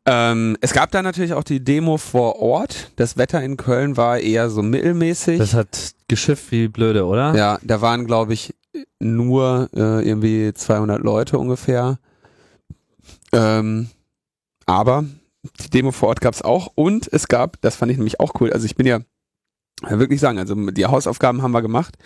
[0.05, 2.91] Ähm, es gab da natürlich auch die Demo vor Ort.
[2.97, 5.39] Das Wetter in Köln war eher so mittelmäßig.
[5.39, 7.35] Das hat geschifft wie blöde, oder?
[7.37, 8.55] Ja, da waren, glaube ich,
[8.99, 11.99] nur äh, irgendwie 200 Leute ungefähr.
[13.33, 13.89] Ähm,
[14.67, 15.05] aber
[15.61, 18.33] die Demo vor Ort gab es auch und es gab, das fand ich nämlich auch
[18.41, 19.01] cool, also ich bin ja
[19.89, 21.97] wirklich sagen, also die Hausaufgaben haben wir gemacht.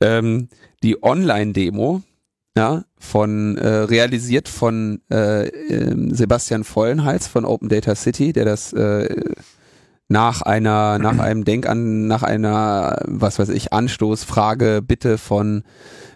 [0.00, 0.48] Ähm,
[0.82, 2.02] die Online-Demo,
[2.56, 8.72] ja, von äh, realisiert von äh, äh, Sebastian Vollenhals von Open Data City, der das
[8.72, 9.24] äh,
[10.08, 15.62] nach einer, nach einem Denk an, nach einer, was weiß ich, Anstoßfrage, Bitte von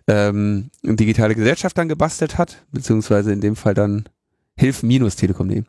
[0.06, 4.04] ähm, digitale Gesellschaft dann gebastelt hat, beziehungsweise in dem Fall dann
[4.58, 5.64] hilf-telekom.de.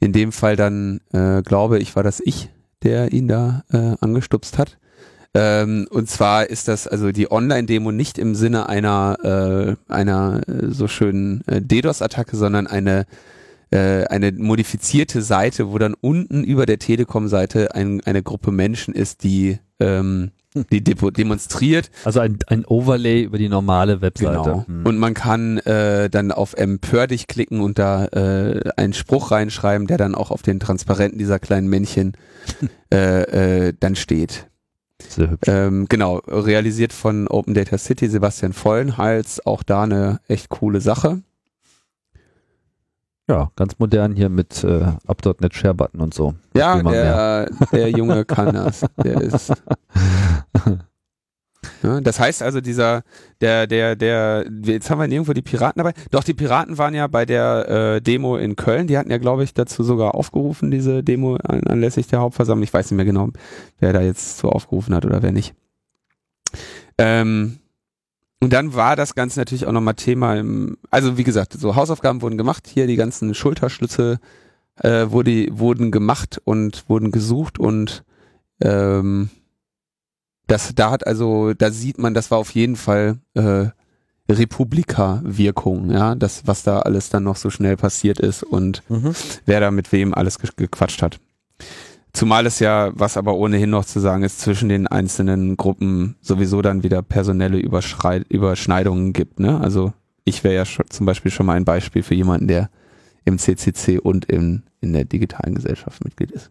[0.00, 2.48] In dem Fall dann, äh, glaube ich, war das ich,
[2.82, 4.78] der ihn da äh, angestupst hat.
[5.32, 10.70] Ähm, und zwar ist das also die Online-Demo nicht im Sinne einer, äh, einer äh,
[10.70, 13.06] so schönen äh, DDoS-Attacke, sondern eine,
[13.70, 19.22] äh, eine modifizierte Seite, wo dann unten über der Telekom-Seite ein, eine Gruppe Menschen ist,
[19.22, 21.90] die ähm, die demonstriert.
[22.04, 24.42] Also ein, ein Overlay über die normale Webseite.
[24.42, 24.66] Genau.
[24.66, 24.86] Hm.
[24.86, 29.86] Und man kann äh, dann auf Empör dich klicken und da äh, einen Spruch reinschreiben,
[29.86, 32.16] der dann auch auf den Transparenten dieser kleinen Männchen
[32.92, 34.48] äh, äh, dann steht.
[35.08, 35.48] Sehr hübsch.
[35.48, 41.22] Ähm, genau, realisiert von Open Data City, Sebastian Vollenhals, auch da eine echt coole Sache.
[43.30, 46.34] Ja, ganz modern hier mit äh, Up.NET Share Button und so.
[46.52, 48.84] Ja, der, der Junge kann das.
[49.04, 49.52] Der ist.
[51.82, 53.02] Ja, das heißt also, dieser,
[53.40, 55.92] der, der, der, jetzt haben wir nirgendwo die Piraten dabei.
[56.10, 58.86] Doch, die Piraten waren ja bei der äh, Demo in Köln.
[58.86, 62.64] Die hatten ja, glaube ich, dazu sogar aufgerufen, diese Demo an, anlässlich der Hauptversammlung.
[62.64, 63.28] Ich weiß nicht mehr genau,
[63.78, 65.54] wer da jetzt so aufgerufen hat oder wer nicht.
[66.98, 67.58] Ähm,
[68.42, 72.22] und dann war das Ganze natürlich auch nochmal Thema im, also wie gesagt, so Hausaufgaben
[72.22, 74.18] wurden gemacht, hier die ganzen Schulterschlüsse
[74.82, 78.02] äh, wurde, wurden gemacht und wurden gesucht und
[78.62, 79.28] ähm,
[80.50, 83.66] das, da hat also, da sieht man, das war auf jeden Fall äh,
[84.28, 89.12] Republika-Wirkung, ja, das, was da alles dann noch so schnell passiert ist und mhm.
[89.46, 91.20] wer da mit wem alles gequatscht hat.
[92.12, 96.60] Zumal es ja, was aber ohnehin noch zu sagen ist, zwischen den einzelnen Gruppen sowieso
[96.60, 99.38] dann wieder personelle Überschrei Überschneidungen gibt.
[99.38, 99.60] Ne?
[99.60, 99.92] Also
[100.24, 102.70] ich wäre ja schon, zum Beispiel schon mal ein Beispiel für jemanden, der
[103.24, 106.50] im CCC und in, in der digitalen Gesellschaft Mitglied ist.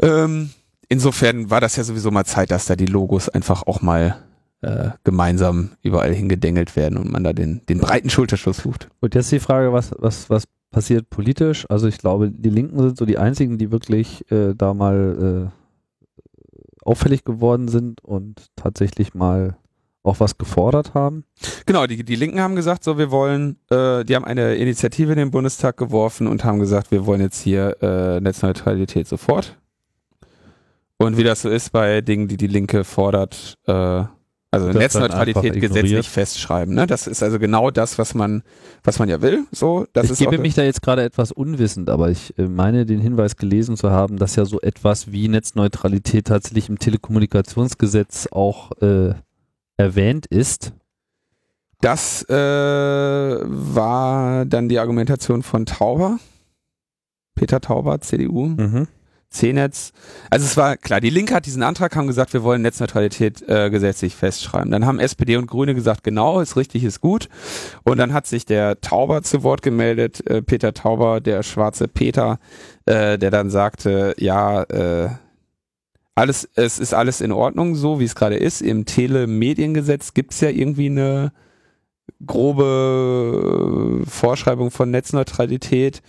[0.00, 0.50] Ähm,
[0.92, 4.16] insofern war das ja sowieso mal Zeit, dass da die Logos einfach auch mal
[4.60, 8.88] äh, gemeinsam überall hingedengelt werden und man da den, den breiten Schulterschluss sucht.
[9.00, 11.66] Und jetzt die Frage, was, was, was passiert politisch?
[11.70, 16.84] Also ich glaube, die Linken sind so die einzigen, die wirklich äh, da mal äh,
[16.84, 19.56] auffällig geworden sind und tatsächlich mal
[20.02, 21.24] auch was gefordert haben?
[21.64, 25.18] Genau, die, die Linken haben gesagt, so wir wollen, äh, die haben eine Initiative in
[25.18, 29.56] den Bundestag geworfen und haben gesagt, wir wollen jetzt hier äh, Netzneutralität sofort.
[31.02, 34.04] Und wie das so ist bei Dingen, die die Linke fordert, äh,
[34.52, 36.74] also das Netzneutralität gesetzlich festschreiben.
[36.74, 36.86] Ne?
[36.86, 38.42] Das ist also genau das, was man,
[38.84, 39.46] was man ja will.
[39.50, 42.84] So, das ich ist gebe mich da jetzt gerade etwas unwissend, aber ich äh, meine
[42.84, 48.72] den Hinweis gelesen zu haben, dass ja so etwas wie Netzneutralität tatsächlich im Telekommunikationsgesetz auch
[48.82, 49.14] äh,
[49.78, 50.74] erwähnt ist.
[51.80, 56.18] Das äh, war dann die Argumentation von Tauber,
[57.34, 58.48] Peter Tauber, CDU.
[58.48, 58.86] Mhm.
[59.32, 59.92] C-Netz.
[60.30, 63.70] Also es war klar, die Linke hat diesen Antrag, haben gesagt, wir wollen Netzneutralität äh,
[63.70, 64.70] gesetzlich festschreiben.
[64.70, 67.28] Dann haben SPD und Grüne gesagt, genau, ist richtig, ist gut.
[67.84, 72.38] Und dann hat sich der Tauber zu Wort gemeldet, äh, Peter Tauber, der schwarze Peter,
[72.86, 75.08] äh, der dann sagte, ja, äh,
[76.14, 78.60] alles, es ist alles in Ordnung, so wie es gerade ist.
[78.60, 81.32] Im Telemediengesetz gibt es ja irgendwie eine
[82.24, 86.02] grobe Vorschreibung von Netzneutralität.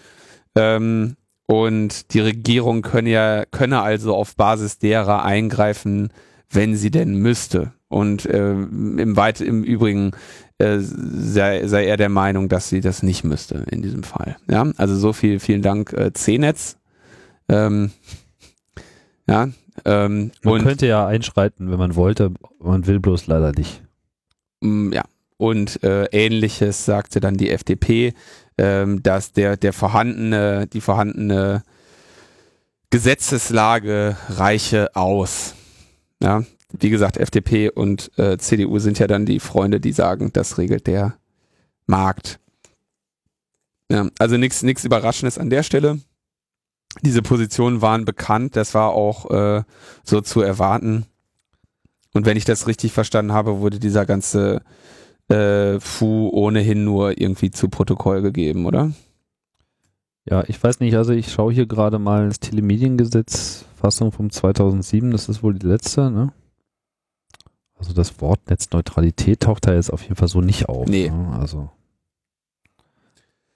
[0.56, 6.10] Ähm, und die Regierung könne ja, könne also auf Basis derer eingreifen,
[6.50, 7.74] wenn sie denn müsste.
[7.90, 10.12] Und äh, im weit im Übrigen
[10.58, 14.38] äh, sei, sei er der Meinung, dass sie das nicht müsste in diesem Fall.
[14.50, 16.78] Ja, also so viel, vielen Dank, äh, C-Netz.
[17.50, 17.92] Ähm,
[19.28, 19.50] ja,
[19.86, 23.84] ähm, man könnte ja einschreiten, wenn man wollte, man will bloß leider nicht.
[24.62, 25.04] Mm, ja,
[25.38, 28.14] und äh, ähnliches sagte dann die FDP,
[28.58, 31.64] ähm, dass der, der vorhandene, die vorhandene
[32.90, 35.56] Gesetzeslage reiche aus.
[36.22, 40.58] Ja, wie gesagt, FDP und äh, CDU sind ja dann die Freunde, die sagen, das
[40.58, 41.16] regelt der
[41.86, 42.40] Markt.
[43.92, 46.00] Ja, also nichts nichts Überraschendes an der Stelle
[47.02, 49.64] diese Positionen waren bekannt, das war auch äh,
[50.04, 51.06] so zu erwarten.
[52.14, 54.62] Und wenn ich das richtig verstanden habe, wurde dieser ganze
[55.30, 58.92] äh, Fu ohnehin nur irgendwie zu Protokoll gegeben, oder?
[60.26, 65.12] Ja, ich weiß nicht, also ich schaue hier gerade mal das Telemediengesetz, Fassung vom 2007,
[65.12, 66.32] das ist wohl die letzte, ne?
[67.76, 70.88] Also das Wort Netzneutralität taucht da jetzt auf jeden Fall so nicht auf.
[70.88, 71.10] Nee.
[71.10, 71.38] Ne?
[71.38, 71.70] Also,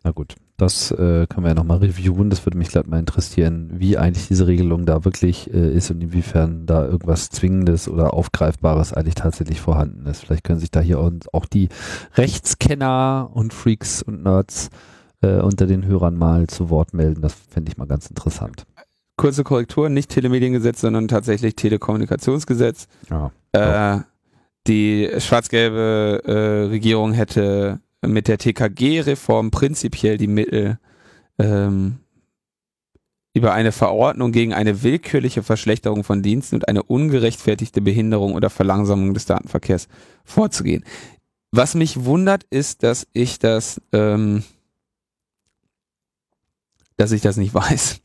[0.04, 0.36] na gut.
[0.58, 2.32] Das äh, können wir ja nochmal reviewen.
[2.32, 6.02] Das würde mich gleich mal interessieren, wie eigentlich diese Regelung da wirklich äh, ist und
[6.02, 10.22] inwiefern da irgendwas Zwingendes oder Aufgreifbares eigentlich tatsächlich vorhanden ist.
[10.22, 11.70] Vielleicht können sich da hier auch die
[12.16, 14.70] Rechtskenner und Freaks und Nerds
[15.22, 17.22] äh, unter den Hörern mal zu Wort melden.
[17.22, 18.64] Das fände ich mal ganz interessant.
[19.16, 22.88] Kurze Korrektur, nicht Telemediengesetz, sondern tatsächlich Telekommunikationsgesetz.
[23.12, 24.02] Ja, äh,
[24.68, 30.80] die schwarz-gelbe äh, Regierung hätte mit der TKG-Reform prinzipiell die Mittel
[31.40, 32.00] ähm,
[33.34, 39.14] über eine Verordnung gegen eine willkürliche Verschlechterung von Diensten und eine ungerechtfertigte Behinderung oder Verlangsamung
[39.14, 39.88] des Datenverkehrs
[40.26, 40.84] vorzugehen.
[41.52, 44.44] Was mich wundert, ist, dass ich das, ähm,
[46.98, 48.02] dass ich das nicht weiß.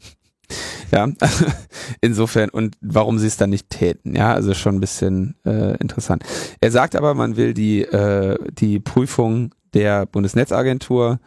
[0.93, 1.09] ja,
[2.03, 4.15] insofern und warum sie es dann nicht täten.
[4.15, 6.25] Ja, also schon ein bisschen äh, interessant.
[6.61, 11.21] Er sagt aber, man will die äh, die Prüfung der Bundesnetzagentur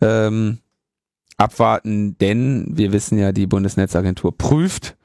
[0.00, 0.58] ähm,
[1.36, 4.96] abwarten, denn wir wissen ja, die Bundesnetzagentur prüft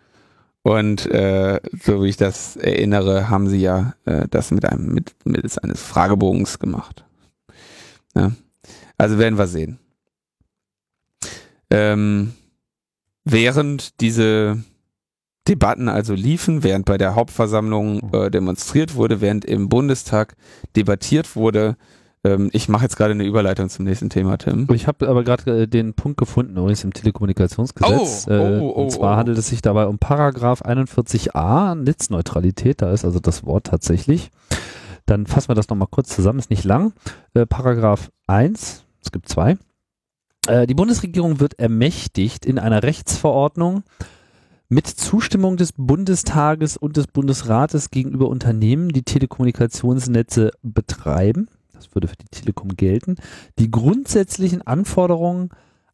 [0.66, 5.16] und äh, so wie ich das erinnere, haben sie ja äh, das mit einem mit,
[5.24, 7.06] mittels eines Fragebogens gemacht.
[8.16, 8.32] Ja.
[8.98, 9.78] Also werden wir sehen.
[11.70, 12.34] Ähm,
[13.26, 14.64] während diese
[15.48, 20.36] Debatten also liefen, während bei der Hauptversammlung äh, demonstriert wurde, während im Bundestag
[20.76, 21.78] debattiert wurde.
[22.26, 24.68] Ähm, ich mache jetzt gerade eine Überleitung zum nächsten Thema, Tim.
[24.74, 28.26] Ich habe aber gerade äh, den Punkt gefunden, übrigens im Telekommunikationsgesetz.
[28.28, 29.18] Oh, oh, äh, oh, und zwar oh.
[29.18, 34.32] handelt es sich dabei um Paragraph 41a, Netzneutralität, da ist also das Wort tatsächlich.
[35.06, 36.94] Dann fassen wir das nochmal kurz zusammen, ist nicht lang.
[37.36, 39.58] Äh, Paragraph 1, es gibt zwei.
[40.48, 43.84] Äh, die Bundesregierung wird ermächtigt, in einer Rechtsverordnung
[44.68, 52.16] mit Zustimmung des Bundestages und des Bundesrates gegenüber Unternehmen, die Telekommunikationsnetze betreiben, das würde für
[52.16, 53.16] die Telekom gelten,
[53.60, 55.50] die grundsätzlichen Anforderungen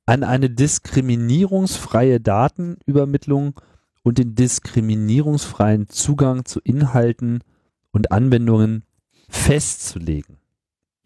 [0.06, 3.60] an eine diskriminierungsfreie Datenübermittlung
[4.04, 7.44] und den diskriminierungsfreien Zugang zu Inhalten
[7.92, 8.84] und Anwendungen
[9.30, 10.38] festzulegen.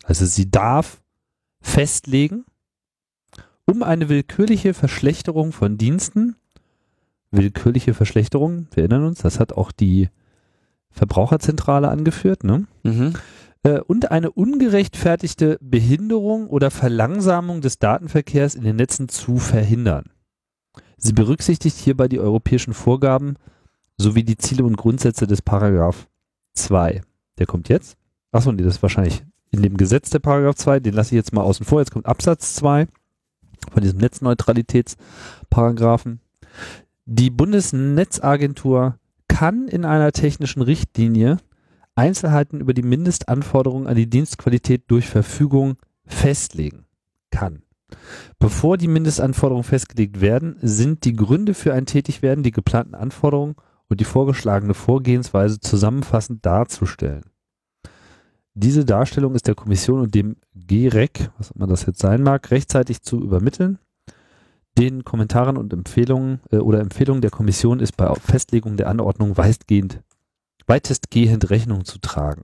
[0.03, 1.01] Also sie darf
[1.61, 2.45] festlegen,
[3.65, 6.35] um eine willkürliche Verschlechterung von Diensten,
[7.31, 10.09] willkürliche Verschlechterung, wir erinnern uns, das hat auch die
[10.91, 12.67] Verbraucherzentrale angeführt, ne?
[12.83, 13.13] Mhm.
[13.65, 20.05] Äh, und eine ungerechtfertigte Behinderung oder Verlangsamung des Datenverkehrs in den Netzen zu verhindern.
[20.97, 23.35] Sie berücksichtigt hierbei die europäischen Vorgaben
[23.97, 26.07] sowie die Ziele und Grundsätze des Paragraph
[26.53, 27.01] 2.
[27.39, 27.97] Der kommt jetzt.
[28.31, 31.33] Achso, nee, das ist wahrscheinlich in dem Gesetz der Paragraph 2, den lasse ich jetzt
[31.33, 31.79] mal außen vor.
[31.79, 32.87] Jetzt kommt Absatz 2
[33.71, 36.19] von diesem Netzneutralitätsparagraphen.
[37.05, 41.37] Die Bundesnetzagentur kann in einer technischen Richtlinie
[41.95, 46.85] Einzelheiten über die Mindestanforderungen an die Dienstqualität durch Verfügung festlegen
[47.31, 47.63] kann.
[48.39, 53.55] Bevor die Mindestanforderungen festgelegt werden, sind die Gründe für ein Tätigwerden, die geplanten Anforderungen
[53.87, 57.23] und die vorgeschlagene Vorgehensweise zusammenfassend darzustellen.
[58.53, 63.01] Diese Darstellung ist der Kommission und dem GREC, was immer das jetzt sein mag, rechtzeitig
[63.01, 63.79] zu übermitteln.
[64.77, 70.01] Den Kommentaren und Empfehlungen äh, oder Empfehlungen der Kommission ist bei Festlegung der Anordnung weitgehend,
[70.67, 72.43] weitestgehend Rechnung zu tragen.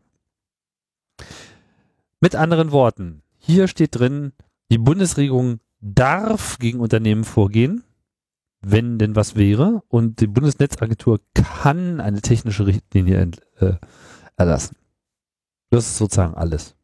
[2.20, 4.34] Mit anderen Worten, hier steht drin,
[4.70, 7.84] die Bundesregierung darf gegen Unternehmen vorgehen,
[8.62, 13.74] wenn denn was wäre, und die Bundesnetzagentur kann eine technische Richtlinie ent, äh,
[14.36, 14.76] erlassen.
[15.72, 16.76] Das ist sozusagen alles.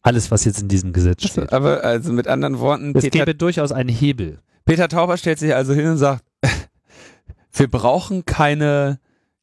[0.00, 1.52] Alles, was jetzt in diesem Gesetz steht.
[1.52, 4.40] Aber also mit anderen Worten, Es Peter, gäbe durchaus einen Hebel.
[4.64, 6.24] Peter Tauber stellt sich also hin und sagt,
[7.52, 8.98] wir brauchen keine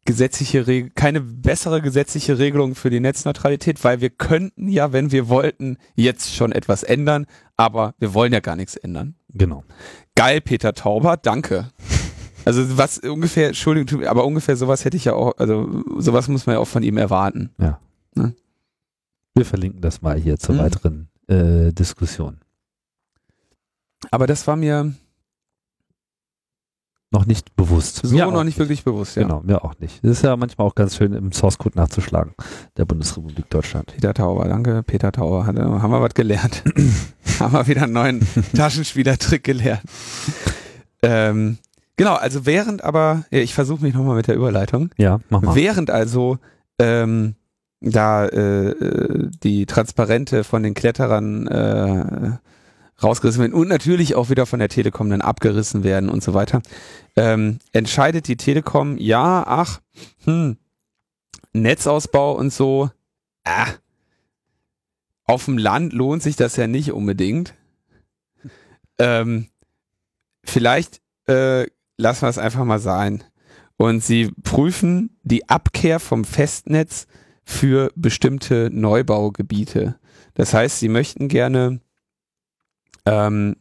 [0.10, 5.30] gesetzliche Reg keine bessere gesetzliche Regelung für die Netzneutralität, weil wir könnten ja, wenn wir
[5.30, 9.14] wollten, jetzt schon etwas ändern, aber wir wollen ja gar nichts ändern.
[9.30, 9.64] Genau.
[10.16, 11.70] Geil, Peter Tauber, danke.
[12.44, 16.56] Also was ungefähr, Entschuldigung, aber ungefähr sowas hätte ich ja auch, also sowas muss man
[16.56, 17.52] ja auch von ihm erwarten.
[19.36, 20.60] Wir verlinken das mal hier zur Mhm.
[20.60, 22.40] weiteren äh, Diskussion.
[24.10, 24.92] Aber das war mir
[27.12, 28.02] Noch nicht bewusst.
[28.04, 29.24] so Mir auch noch nicht wirklich bewusst, ja.
[29.24, 30.04] Genau, mir auch nicht.
[30.04, 32.34] Das ist ja manchmal auch ganz schön im Source Code nachzuschlagen,
[32.78, 33.88] der Bundesrepublik Deutschland.
[33.96, 34.84] Peter Tauber, danke.
[34.84, 36.64] Peter Tauber, hat, haben wir was gelernt.
[37.40, 39.82] haben wir wieder einen neuen Taschenspielertrick gelernt.
[41.02, 41.58] Ähm,
[41.98, 45.56] genau, also während aber, ich versuche mich nochmal mit der Überleitung, Ja, mach mal.
[45.56, 46.38] während also
[46.78, 47.34] ähm,
[47.82, 52.32] da äh, äh, die Transparente von den Kletterern äh,
[53.04, 56.62] rausgerissen werden und natürlich auch wieder von der Telekom dann abgerissen werden und so weiter,
[57.16, 59.82] ähm, entscheidet die Telekom, ja, ach,
[60.24, 60.58] hm,
[61.54, 62.90] Netzausbau und so,
[63.44, 63.68] ah,
[65.26, 67.54] auf dem Land lohnt sich das ja nicht unbedingt.
[68.98, 69.48] Ähm,
[70.44, 73.24] vielleicht äh, lassen wir es einfach mal sein.
[73.78, 77.08] Und sie prüfen die Abkehr vom Festnetz
[77.46, 80.00] für bestimmte Neubaugebiete.
[80.34, 81.80] Das heißt, sie möchten gerne
[83.06, 83.56] ähm,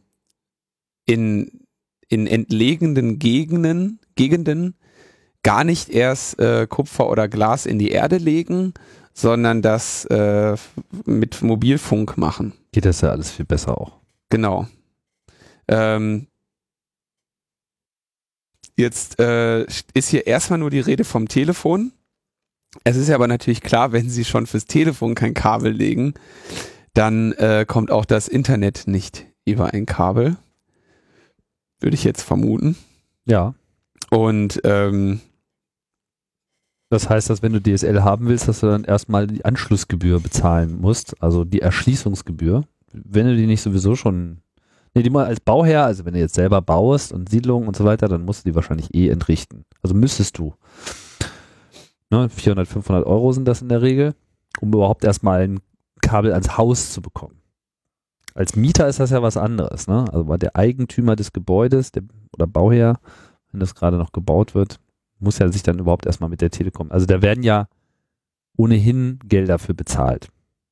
[1.05, 1.65] in,
[2.07, 4.75] in entlegenen Gegenden, Gegenden
[5.43, 8.73] gar nicht erst äh, Kupfer oder Glas in die Erde legen,
[9.13, 10.55] sondern das äh,
[11.05, 12.53] mit Mobilfunk machen.
[12.71, 13.99] Geht das ja alles viel besser auch.
[14.29, 14.67] Genau.
[15.67, 16.27] Ähm,
[18.77, 21.91] jetzt äh, ist hier erstmal nur die Rede vom Telefon.
[22.83, 26.13] Es ist ja aber natürlich klar, wenn Sie schon fürs Telefon kein Kabel legen,
[26.99, 30.35] dann äh, kommt auch das Internet nicht über ein Kabel.
[31.79, 32.75] Würde ich jetzt vermuten.
[33.25, 33.53] Ja.
[34.09, 35.21] Und ähm,
[36.89, 40.81] Das heißt, dass wenn du DSL haben willst, dass du dann erstmal die Anschlussgebühr bezahlen
[40.81, 42.63] musst, also die Erschließungsgebühr.
[42.91, 44.41] Wenn du die nicht sowieso schon,
[44.93, 47.85] nee, die mal als Bauherr, also wenn du jetzt selber baust und Siedlungen und so
[47.85, 49.63] weiter, dann musst du die wahrscheinlich eh entrichten.
[49.83, 50.53] Also müsstest du.
[52.09, 54.15] Ne, 400, 500 Euro sind das in der Regel,
[54.59, 55.59] um überhaupt erstmal ein
[56.01, 57.41] Kabel ans Haus zu bekommen.
[58.35, 60.05] Als Mieter ist das ja was anderes, ne?
[60.11, 62.99] Also war der Eigentümer des Gebäudes der, oder Bauherr
[63.51, 64.79] wenn das gerade noch gebaut wird,
[65.19, 66.91] muss ja sich dann überhaupt erstmal mit der Telekom.
[66.91, 67.67] Also da werden ja
[68.57, 70.29] ohnehin Gelder für bezahlt.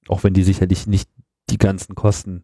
[0.08, 1.10] Auch wenn die sicherlich nicht
[1.50, 2.44] die ganzen Kosten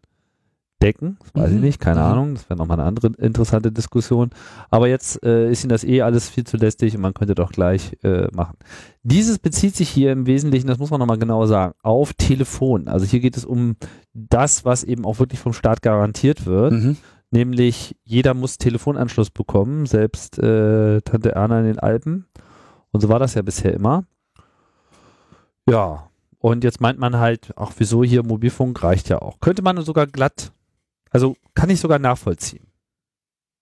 [0.84, 1.16] decken.
[1.20, 1.56] Das weiß mhm.
[1.56, 2.06] ich nicht, keine mhm.
[2.06, 2.34] Ahnung.
[2.34, 4.30] Das wäre nochmal eine andere interessante Diskussion.
[4.70, 7.50] Aber jetzt äh, ist Ihnen das eh alles viel zu lästig und man könnte doch
[7.50, 8.56] gleich äh, machen.
[9.02, 12.88] Dieses bezieht sich hier im Wesentlichen, das muss man nochmal genauer sagen, auf Telefon.
[12.88, 13.76] Also hier geht es um
[14.12, 16.72] das, was eben auch wirklich vom Staat garantiert wird.
[16.72, 16.96] Mhm.
[17.30, 22.26] Nämlich jeder muss Telefonanschluss bekommen, selbst äh, Tante Erna in den Alpen.
[22.92, 24.04] Und so war das ja bisher immer.
[25.68, 29.40] Ja, und jetzt meint man halt, ach, wieso hier Mobilfunk reicht ja auch.
[29.40, 30.52] Könnte man sogar glatt
[31.14, 32.66] also kann ich sogar nachvollziehen.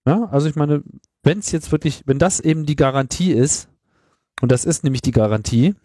[0.07, 0.83] Ja, also ich meine,
[1.21, 3.69] wenn es jetzt wirklich, wenn das eben die Garantie ist,
[4.41, 5.75] und das ist nämlich die Garantie,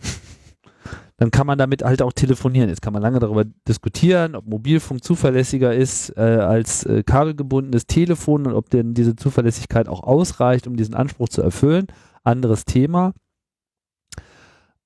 [1.19, 2.71] dann kann man damit halt auch telefonieren.
[2.71, 8.47] Jetzt kann man lange darüber diskutieren, ob Mobilfunk zuverlässiger ist äh, als äh, kabelgebundenes Telefon
[8.47, 11.87] und ob denn diese Zuverlässigkeit auch ausreicht, um diesen Anspruch zu erfüllen.
[12.25, 13.13] Anderes Thema.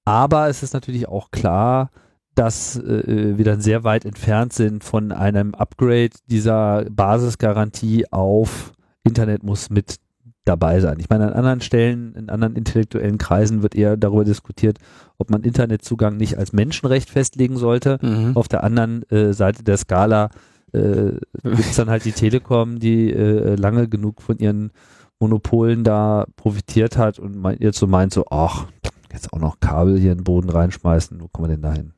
[0.05, 1.91] Aber es ist natürlich auch klar,
[2.35, 8.72] dass äh, wir dann sehr weit entfernt sind von einem Upgrade dieser Basisgarantie auf
[9.05, 9.97] Internet muss mit
[10.45, 10.99] dabei sein.
[10.99, 14.78] Ich meine, an anderen Stellen, in anderen intellektuellen Kreisen wird eher darüber diskutiert,
[15.18, 17.99] ob man Internetzugang nicht als Menschenrecht festlegen sollte.
[18.03, 18.37] Mhm.
[18.37, 20.30] Auf der anderen äh, Seite der Skala
[20.72, 21.12] äh,
[21.43, 24.72] gibt es dann halt die Telekom, die äh, lange genug von ihren
[25.20, 28.66] Monopolen da profitiert hat und mein, jetzt so meint so, ach,
[29.12, 31.93] jetzt auch noch Kabel hier in den Boden reinschmeißen, wo kommen wir denn da hin?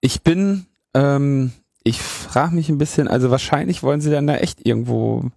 [0.00, 1.52] Ich bin, ähm,
[1.84, 5.30] ich frage mich ein bisschen, also wahrscheinlich wollen sie dann da echt irgendwo.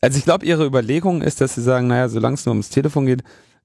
[0.00, 3.06] Also ich glaube, ihre Überlegung ist, dass sie sagen, naja, solange es nur ums Telefon
[3.06, 3.24] geht,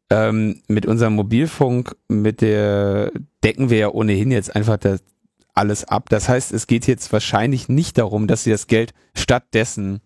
[0.10, 3.12] ähm, mit unserem Mobilfunk, mit der
[3.44, 5.04] decken wir ja ohnehin jetzt einfach das
[5.54, 6.10] alles ab.
[6.10, 10.02] Das heißt, es geht jetzt wahrscheinlich nicht darum, dass sie das Geld stattdessen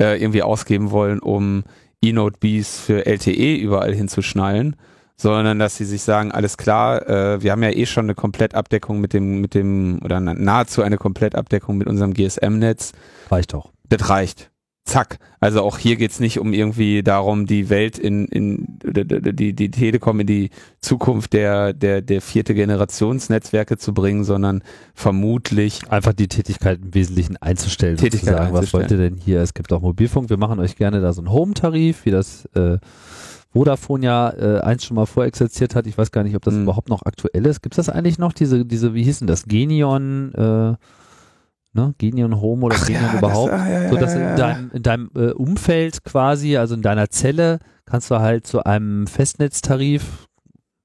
[0.00, 1.64] äh, irgendwie ausgeben wollen, um
[2.02, 4.76] E-Note Bs für LTE überall hinzuschnallen,
[5.20, 9.00] sondern dass sie sich sagen, alles klar, äh, wir haben ja eh schon eine Komplettabdeckung
[9.00, 12.92] mit dem, mit dem, oder nahezu eine Komplettabdeckung mit unserem GSM-Netz.
[13.30, 13.70] Reicht doch.
[13.88, 14.50] Das reicht.
[14.84, 15.18] Zack.
[15.40, 20.20] Also auch hier geht's nicht um irgendwie darum, die Welt in, in die, die Telekom
[20.20, 20.50] in die
[20.80, 24.62] Zukunft der, der, der vierte Generationsnetzwerke zu bringen, sondern
[24.94, 27.98] vermutlich einfach die Tätigkeit im Wesentlichen einzustellen.
[27.98, 29.42] Tätigkeit sagen, was wollt ihr denn hier?
[29.42, 32.78] Es gibt auch Mobilfunk, wir machen euch gerne da so einen Home-Tarif, wie das äh,
[33.52, 35.86] Vodafone ja äh, eins schon mal vorexerziert hat.
[35.86, 36.62] Ich weiß gar nicht, ob das mhm.
[36.62, 37.62] überhaupt noch aktuell ist.
[37.62, 38.32] Gibt es das eigentlich noch?
[38.32, 39.44] Diese, diese, wie hießen das?
[39.44, 40.74] Genion, äh,
[41.72, 41.94] ne?
[41.98, 43.52] Genion Home oder Ach Genion ja, überhaupt?
[43.52, 46.82] Das, ah, ja, so dass ja, in deinem, in deinem äh, Umfeld quasi, also in
[46.82, 50.28] deiner Zelle, kannst du halt zu einem Festnetztarif,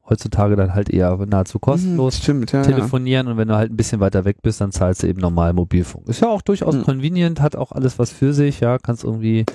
[0.10, 3.78] heutzutage dann halt eher nahezu kostenlos mhm, stimmt, ja, telefonieren und wenn du halt ein
[3.78, 6.08] bisschen weiter weg bist, dann zahlst du eben normal Mobilfunk.
[6.08, 6.84] Ist ja auch durchaus mhm.
[6.84, 9.46] convenient, hat auch alles was für sich, ja, kannst irgendwie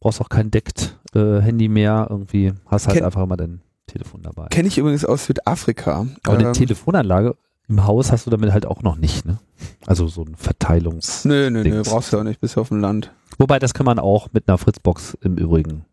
[0.00, 2.06] brauchst auch kein Deckt-Handy äh, mehr.
[2.10, 4.46] Irgendwie hast halt Ken einfach immer dein Telefon dabei.
[4.48, 6.06] Kenne ich übrigens aus Südafrika.
[6.24, 7.36] Aber ähm, eine Telefonanlage
[7.68, 9.38] im Haus hast du damit halt auch noch nicht, ne?
[9.86, 11.24] Also so ein Verteilungs.
[11.24, 13.12] Nö, nö, nö, brauchst du auch nicht, bist auf dem Land.
[13.36, 15.84] Wobei, das kann man auch mit einer Fritzbox im Übrigen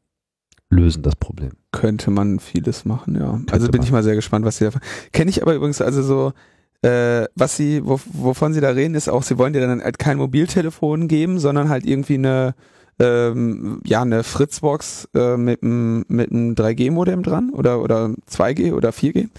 [0.69, 1.51] lösen, das Problem.
[1.71, 3.31] Könnte man vieles machen, ja.
[3.31, 3.85] Könnte also bin man.
[3.85, 4.79] ich mal sehr gespannt, was sie da.
[5.11, 6.33] Kenne ich aber übrigens, also so,
[6.81, 10.17] äh, was sie, wovon sie da reden, ist auch, sie wollen dir dann halt kein
[10.17, 12.55] Mobiltelefon geben, sondern halt irgendwie eine
[12.99, 18.89] ähm, ja eine Fritzbox äh, mit einem mit einem 3G-Modem dran oder oder 2G oder
[18.89, 19.29] 4G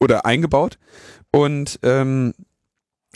[0.00, 0.78] oder eingebaut
[1.30, 2.34] und ähm,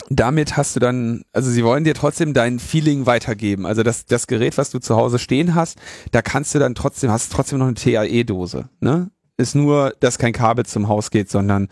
[0.09, 3.65] damit hast du dann, also sie wollen dir trotzdem dein Feeling weitergeben.
[3.65, 5.79] Also das, das Gerät, was du zu Hause stehen hast,
[6.11, 8.69] da kannst du dann trotzdem, hast trotzdem noch eine TAE-Dose.
[8.79, 9.09] Ne?
[9.37, 11.67] Ist nur, dass kein Kabel zum Haus geht, sondern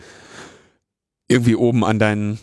[1.28, 2.38] irgendwie oben an deinen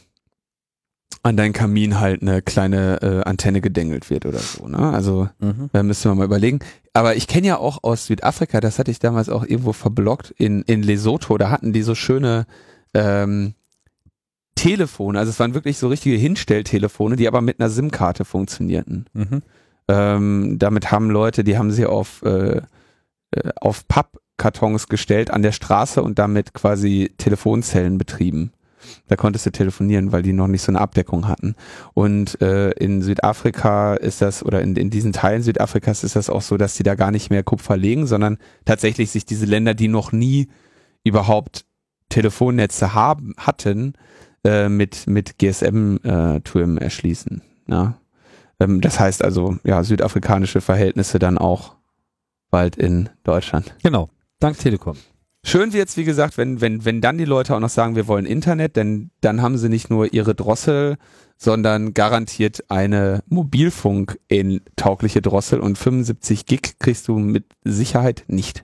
[1.22, 4.68] an deinen Kamin halt eine kleine äh, Antenne gedengelt wird oder so.
[4.68, 4.78] Ne?
[4.78, 5.70] Also mhm.
[5.72, 6.59] da müssen wir mal überlegen.
[6.93, 10.61] Aber ich kenne ja auch aus Südafrika, das hatte ich damals auch irgendwo verblockt, in,
[10.64, 12.45] in Lesotho, da hatten die so schöne
[12.93, 13.53] ähm,
[14.55, 19.07] Telefone, also es waren wirklich so richtige Hinstelltelefone, die aber mit einer SIM-Karte funktionierten.
[19.14, 19.41] Mhm.
[19.88, 22.61] Ähm, damit haben Leute, die haben sie auf, äh,
[23.32, 28.53] äh auf Pappkartons gestellt an der Straße und damit quasi Telefonzellen betrieben.
[29.07, 31.55] Da konntest du telefonieren, weil die noch nicht so eine Abdeckung hatten.
[31.93, 36.41] Und äh, in Südafrika ist das, oder in, in diesen Teilen Südafrikas ist das auch
[36.41, 39.88] so, dass die da gar nicht mehr Kupfer legen, sondern tatsächlich sich diese Länder, die
[39.88, 40.47] noch nie
[41.03, 41.65] überhaupt
[42.09, 43.93] Telefonnetze haben, hatten,
[44.45, 47.41] äh, mit, mit GSM-Türmen äh, erschließen.
[47.67, 47.97] Ja?
[48.59, 51.75] Ähm, das heißt also, ja, südafrikanische Verhältnisse dann auch
[52.51, 53.75] bald in Deutschland.
[53.84, 54.09] Genau,
[54.39, 54.97] dank Telekom.
[55.45, 58.25] Schön wird's, wie gesagt, wenn, wenn, wenn dann die Leute auch noch sagen, wir wollen
[58.25, 60.97] Internet, denn dann haben sie nicht nur ihre Drossel,
[61.37, 68.63] sondern garantiert eine Mobilfunk in taugliche Drossel und 75 Gig kriegst du mit Sicherheit nicht.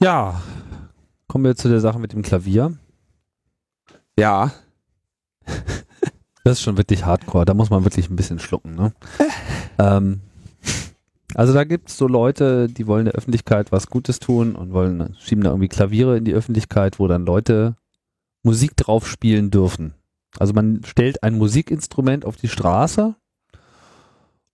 [0.00, 0.42] Ja,
[1.28, 2.76] kommen wir zu der Sache mit dem Klavier.
[4.18, 4.52] Ja.
[6.44, 8.92] Das ist schon wirklich hardcore, da muss man wirklich ein bisschen schlucken, ne?
[9.80, 10.20] ähm,
[11.36, 15.14] also da gibt es so Leute, die wollen der Öffentlichkeit was Gutes tun und wollen,
[15.20, 17.76] schieben da irgendwie Klaviere in die Öffentlichkeit, wo dann Leute
[18.42, 19.94] Musik drauf spielen dürfen.
[20.38, 23.14] Also man stellt ein Musikinstrument auf die Straße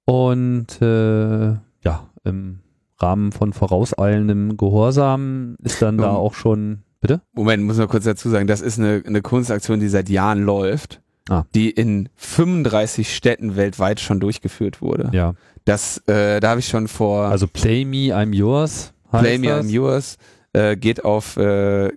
[0.04, 1.50] und äh,
[1.84, 2.60] ja, im
[2.98, 7.20] Rahmen von vorauseilendem Gehorsam ist dann da Um, auch schon, bitte?
[7.32, 11.00] Moment, muss man kurz dazu sagen, das ist eine, eine Kunstaktion, die seit Jahren läuft,
[11.30, 11.44] Ah.
[11.54, 15.10] die in 35 Städten weltweit schon durchgeführt wurde.
[15.12, 15.34] Ja.
[15.64, 18.92] Das, äh, da habe ich schon vor Also Play Me, I'm Yours.
[19.12, 19.66] heißt Play Me das.
[19.66, 20.18] I'm Yours
[20.52, 21.90] äh, geht auf äh,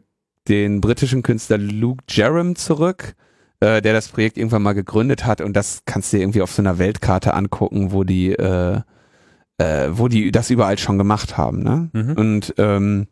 [0.48, 3.16] den britischen Künstler Luke Jerram zurück,
[3.60, 6.52] äh, der das Projekt irgendwann mal gegründet hat und das kannst du dir irgendwie auf
[6.52, 8.82] so einer Weltkarte angucken, wo die äh,
[9.58, 11.90] äh, wo die das überall schon gemacht haben, ne?
[11.94, 12.14] Mhm.
[12.14, 13.08] Und ähm,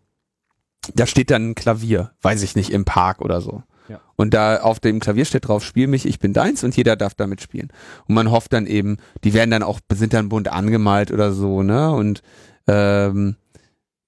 [0.93, 3.63] da steht dann ein Klavier, weiß ich nicht, im Park oder so.
[3.89, 3.99] Ja.
[4.15, 7.15] Und da auf dem Klavier steht drauf, spiel mich, ich bin deins und jeder darf
[7.15, 7.69] damit spielen.
[8.07, 11.63] Und man hofft dann eben, die werden dann auch, sind dann bunt angemalt oder so,
[11.63, 11.91] ne?
[11.91, 12.21] Und
[12.67, 13.35] ähm,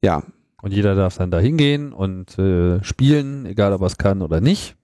[0.02, 0.24] ja,
[0.66, 4.42] Und jeder darf dann da hingehen und äh, spielen, egal ob er es kann oder
[4.42, 4.76] nicht.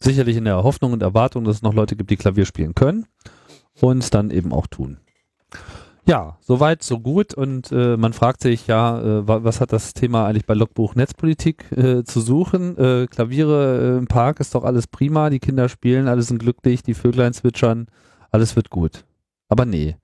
[0.00, 3.06] Sicherlich in der Hoffnung und Erwartung, dass es noch Leute gibt, die Klavier spielen können
[3.80, 4.98] und es dann eben auch tun.
[6.08, 7.34] Ja, soweit, so gut.
[7.34, 10.94] Und äh, man fragt sich ja, äh, wa- was hat das Thema eigentlich bei Logbuch
[10.94, 12.78] Netzpolitik äh, zu suchen?
[12.78, 16.82] Äh, Klaviere äh, im Park ist doch alles prima, die Kinder spielen, alle sind glücklich,
[16.82, 17.88] die Vöglein zwitschern,
[18.30, 19.04] alles wird gut.
[19.50, 19.96] Aber nee.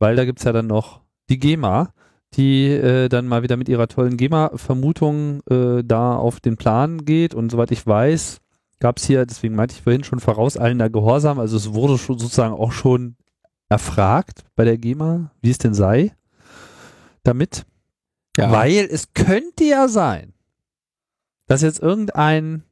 [0.00, 1.90] Weil da gibt's ja dann noch die GEMA,
[2.34, 7.32] die äh, dann mal wieder mit ihrer tollen GEMA-Vermutung äh, da auf den Plan geht.
[7.32, 8.40] Und soweit ich weiß,
[8.80, 12.54] gab es hier, deswegen meinte ich vorhin schon vorauseilender Gehorsam, also es wurde schon sozusagen
[12.54, 13.14] auch schon
[13.68, 16.14] erfragt bei der GEMA, wie es denn sei
[17.22, 17.66] damit.
[18.36, 18.50] Ja.
[18.50, 20.34] Weil es könnte ja sein,
[21.46, 22.62] dass jetzt irgendein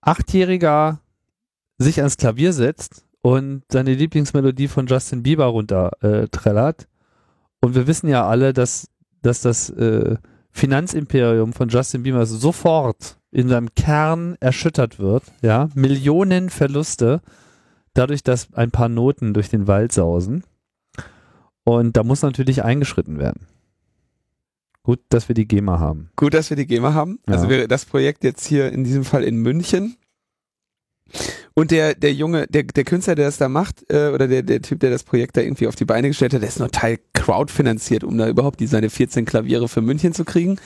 [0.00, 1.00] Achtjähriger
[1.78, 6.86] sich ans Klavier setzt und seine Lieblingsmelodie von Justin Bieber runter äh, trällert.
[7.60, 8.88] Und wir wissen ja alle, dass,
[9.22, 10.16] dass das äh,
[10.50, 15.24] Finanzimperium von Justin Bieber sofort in seinem Kern erschüttert wird.
[15.42, 17.20] Ja, Millionen Verluste
[17.96, 20.44] dadurch, dass ein paar Noten durch den Wald sausen.
[21.64, 23.46] Und da muss natürlich eingeschritten werden.
[24.84, 26.10] Gut, dass wir die GEMA haben.
[26.14, 27.18] Gut, dass wir die GEMA haben.
[27.26, 27.34] Ja.
[27.34, 29.96] Also wir, das Projekt jetzt hier in diesem Fall in München.
[31.54, 34.62] Und der, der Junge, der, der Künstler, der das da macht, äh, oder der, der
[34.62, 36.98] Typ, der das Projekt da irgendwie auf die Beine gestellt hat, der ist nur Teil
[37.14, 40.58] crowdfinanziert, um da überhaupt die, seine 14 Klaviere für München zu kriegen,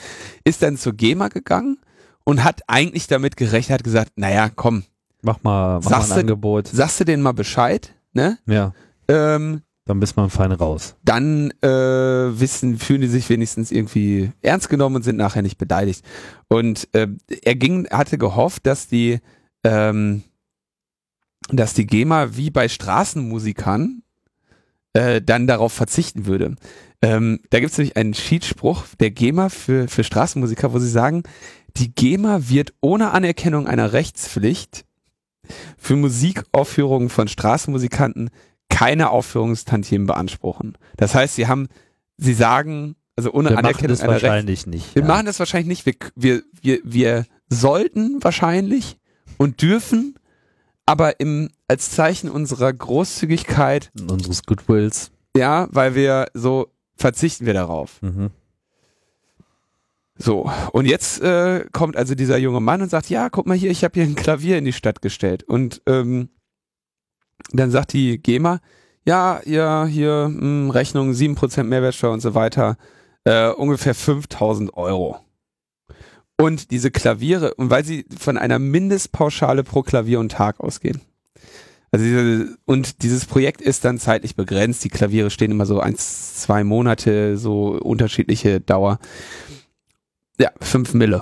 [0.43, 1.79] ist dann zur GEMA gegangen
[2.23, 4.83] und hat eigentlich damit gerechnet, hat gesagt, naja, komm,
[5.21, 6.67] Mach mal, mach Sagst mal ein du- Angebot.
[6.67, 8.37] sagst du denen mal Bescheid, ne?
[8.47, 8.73] Ja,
[9.07, 10.95] Ähm, dann bist man fein raus.
[11.03, 16.05] dann äh, wissen, fühlen die sich wenigstens irgendwie ernst genommen und sind nachher nicht beleidigt.
[16.47, 17.07] Und äh,
[17.43, 19.19] er ging, hatte gehofft, dass die,
[19.63, 20.23] ähm,
[21.49, 24.03] dass die GEMA wie bei Straßenmusikern
[24.93, 26.55] äh, dann darauf verzichten würde.
[27.01, 31.23] Ähm, da gibt es nämlich einen Schiedsspruch der GEMA für, für Straßenmusiker, wo sie sagen,
[31.77, 34.85] die GEMA wird ohne Anerkennung einer Rechtspflicht
[35.77, 38.29] für Musikaufführungen von Straßenmusikanten
[38.69, 40.77] keine Aufführungstantiemen beanspruchen.
[40.97, 41.67] Das heißt, sie haben,
[42.17, 44.95] sie sagen, also ohne Wir machen Anerkennung das einer Rechts wahrscheinlich nicht.
[44.95, 45.07] wir ja.
[45.07, 45.85] machen das wahrscheinlich nicht.
[45.85, 48.97] Wir, wir, wir, wir sollten wahrscheinlich
[49.37, 50.15] und dürfen,
[50.85, 55.11] aber im, als Zeichen unserer Großzügigkeit, unseres Goodwills.
[55.35, 58.01] ja, weil wir so verzichten wir darauf.
[58.01, 58.31] Mhm.
[60.21, 63.71] So, und jetzt äh, kommt also dieser junge Mann und sagt, ja, guck mal hier,
[63.71, 65.43] ich habe hier ein Klavier in die Stadt gestellt.
[65.43, 66.29] Und ähm,
[67.51, 68.59] dann sagt die GEMA,
[69.03, 72.77] ja, ja, hier mh, Rechnung 7% Mehrwertsteuer und so weiter,
[73.23, 75.17] äh, ungefähr 5000 Euro.
[76.37, 81.01] Und diese Klaviere, und weil sie von einer Mindestpauschale pro Klavier und Tag ausgehen.
[81.91, 84.83] Also diese, und dieses Projekt ist dann zeitlich begrenzt.
[84.83, 88.99] Die Klaviere stehen immer so eins, zwei Monate, so unterschiedliche Dauer.
[90.41, 91.21] Ja, fünf Mille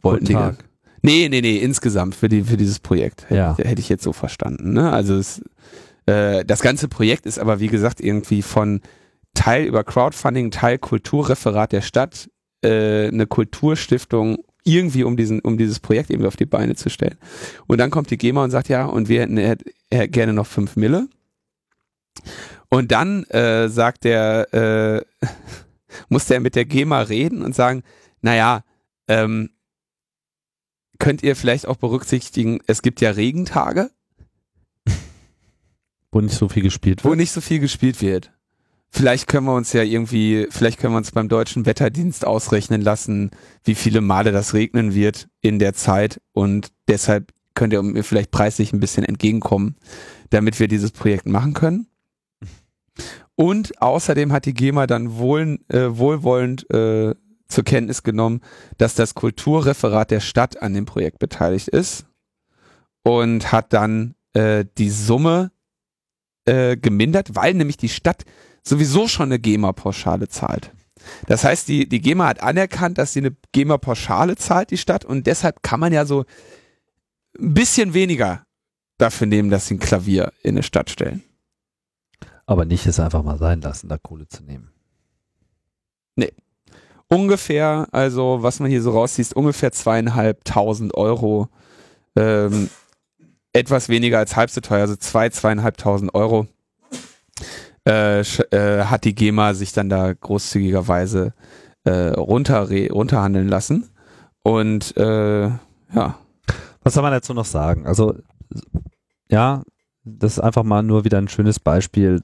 [0.00, 0.32] wollten die.
[0.32, 0.56] Tag.
[1.02, 3.26] Nee, nee, nee, insgesamt für, die, für dieses Projekt.
[3.30, 3.56] Ja.
[3.56, 4.72] Hätte, hätte ich jetzt so verstanden.
[4.72, 4.92] Ne?
[4.92, 5.42] Also es,
[6.06, 8.80] äh, das ganze Projekt ist aber, wie gesagt, irgendwie von
[9.34, 12.30] Teil über Crowdfunding, Teil Kulturreferat der Stadt,
[12.62, 17.16] äh, eine Kulturstiftung irgendwie um diesen, um dieses Projekt irgendwie auf die Beine zu stellen.
[17.66, 19.56] Und dann kommt die GEMA und sagt, ja, und wir hätten äh,
[19.90, 21.08] äh, gerne noch fünf Mille.
[22.68, 25.26] Und dann äh, sagt der, äh,
[26.08, 27.82] musste er mit der GEMA reden und sagen,
[28.20, 28.64] naja,
[29.06, 29.50] ähm,
[30.98, 33.90] könnt ihr vielleicht auch berücksichtigen, es gibt ja Regentage.
[36.12, 37.10] Wo nicht so viel gespielt wird.
[37.10, 38.32] Wo nicht so viel gespielt wird.
[38.90, 43.30] Vielleicht können wir uns ja irgendwie, vielleicht können wir uns beim deutschen Wetterdienst ausrechnen lassen,
[43.64, 48.30] wie viele Male das regnen wird in der Zeit und deshalb könnt ihr mir vielleicht
[48.30, 49.76] preislich ein bisschen entgegenkommen,
[50.30, 51.88] damit wir dieses Projekt machen können.
[53.34, 57.14] Und außerdem hat die GEMA dann wohl, äh, wohlwollend äh,
[57.48, 58.40] zur Kenntnis genommen,
[58.76, 62.06] dass das Kulturreferat der Stadt an dem Projekt beteiligt ist
[63.02, 65.50] und hat dann äh, die Summe
[66.44, 68.24] äh, gemindert, weil nämlich die Stadt
[68.62, 70.72] sowieso schon eine GEMA-Pauschale zahlt.
[71.26, 75.26] Das heißt, die, die GEMA hat anerkannt, dass sie eine GEMA-Pauschale zahlt, die Stadt, und
[75.26, 76.24] deshalb kann man ja so
[77.38, 78.44] ein bisschen weniger
[78.98, 81.22] dafür nehmen, dass sie ein Klavier in eine Stadt stellen.
[82.46, 84.72] Aber nicht es einfach mal sein lassen, da Kohle zu nehmen.
[86.16, 86.32] Nee.
[87.08, 91.48] Ungefähr, also was man hier so rauszieht, ungefähr zweieinhalbtausend Euro.
[92.16, 92.68] Ähm,
[93.52, 96.46] etwas weniger als halb so teuer, also zwei, zweieinhalbtausend Euro
[97.86, 101.32] äh, äh, hat die GEMA sich dann da großzügigerweise
[101.84, 103.88] äh, runter, runterhandeln lassen.
[104.42, 106.18] Und äh, ja.
[106.82, 107.86] Was soll man dazu noch sagen?
[107.86, 108.14] Also
[109.30, 109.62] ja,
[110.04, 112.20] das ist einfach mal nur wieder ein schönes Beispiel,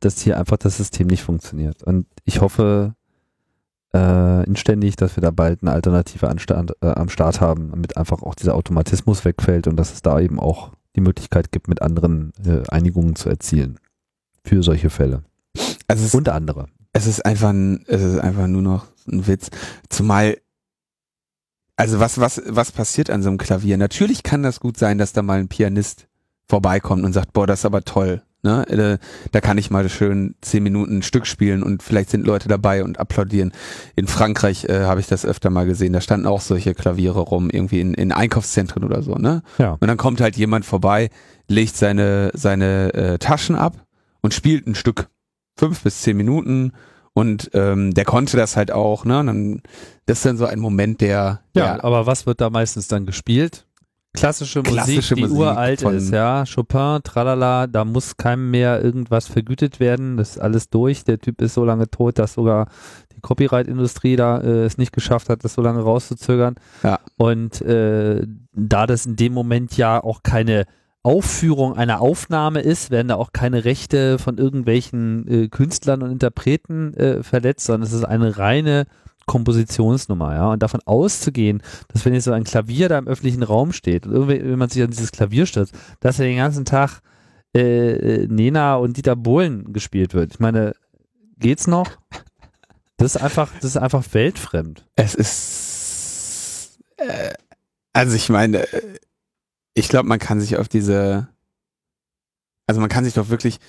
[0.00, 1.82] dass hier einfach das System nicht funktioniert.
[1.82, 2.94] Und ich hoffe
[3.94, 8.22] äh, inständig, dass wir da bald eine Alternative Anstand, äh, am Start haben, damit einfach
[8.22, 12.32] auch dieser Automatismus wegfällt und dass es da eben auch die Möglichkeit gibt, mit anderen
[12.44, 13.78] äh, Einigungen zu erzielen
[14.44, 15.22] für solche Fälle.
[15.88, 16.68] Also es, und andere.
[16.92, 19.50] Es ist einfach ein, es ist einfach nur noch ein Witz.
[19.88, 20.36] Zumal,
[21.76, 23.76] also was, was, was passiert an so einem Klavier?
[23.76, 26.06] Natürlich kann das gut sein, dass da mal ein Pianist
[26.48, 28.22] vorbeikommt und sagt, boah, das ist aber toll.
[28.42, 28.66] Ne?
[28.68, 28.98] Äh,
[29.32, 32.82] da kann ich mal schön zehn Minuten ein Stück spielen und vielleicht sind Leute dabei
[32.84, 33.52] und applaudieren.
[33.96, 35.92] In Frankreich äh, habe ich das öfter mal gesehen.
[35.92, 39.14] Da standen auch solche Klaviere rum, irgendwie in, in Einkaufszentren oder so.
[39.14, 39.42] Ne?
[39.58, 39.76] Ja.
[39.78, 41.10] Und dann kommt halt jemand vorbei,
[41.48, 43.84] legt seine, seine äh, Taschen ab
[44.22, 45.08] und spielt ein Stück.
[45.58, 46.72] Fünf bis zehn Minuten.
[47.12, 49.18] Und ähm, der konnte das halt auch, ne?
[49.18, 49.62] Und dann,
[50.06, 51.40] das ist dann so ein Moment, der.
[51.54, 53.66] Ja, der, aber was wird da meistens dann gespielt?
[54.12, 56.44] Klassische, Klassische Musik, die Musik uralt ist, ja.
[56.44, 60.16] Chopin, tralala, da muss keinem mehr irgendwas vergütet werden.
[60.16, 61.04] Das ist alles durch.
[61.04, 62.66] Der Typ ist so lange tot, dass sogar
[63.14, 66.56] die Copyright-Industrie da äh, es nicht geschafft hat, das so lange rauszuzögern.
[66.82, 66.98] Ja.
[67.16, 70.64] Und äh, da das in dem Moment ja auch keine
[71.02, 76.94] Aufführung einer Aufnahme ist, werden da auch keine Rechte von irgendwelchen äh, Künstlern und Interpreten
[76.94, 78.86] äh, verletzt, sondern es ist eine reine
[79.30, 80.52] Kompositionsnummer, ja.
[80.52, 84.26] Und davon auszugehen, dass wenn jetzt so ein Klavier da im öffentlichen Raum steht und
[84.26, 87.00] wenn man sich an dieses Klavier stürzt, dass er den ganzen Tag
[87.56, 90.32] äh, äh, Nena und Dieter Bohlen gespielt wird.
[90.32, 90.74] Ich meine,
[91.38, 91.88] geht's noch?
[92.96, 94.84] Das ist einfach, das ist einfach weltfremd.
[94.96, 97.32] Es ist, äh,
[97.92, 98.66] also ich meine,
[99.74, 101.28] ich glaube, man kann sich auf diese,
[102.66, 103.60] also man kann sich doch wirklich,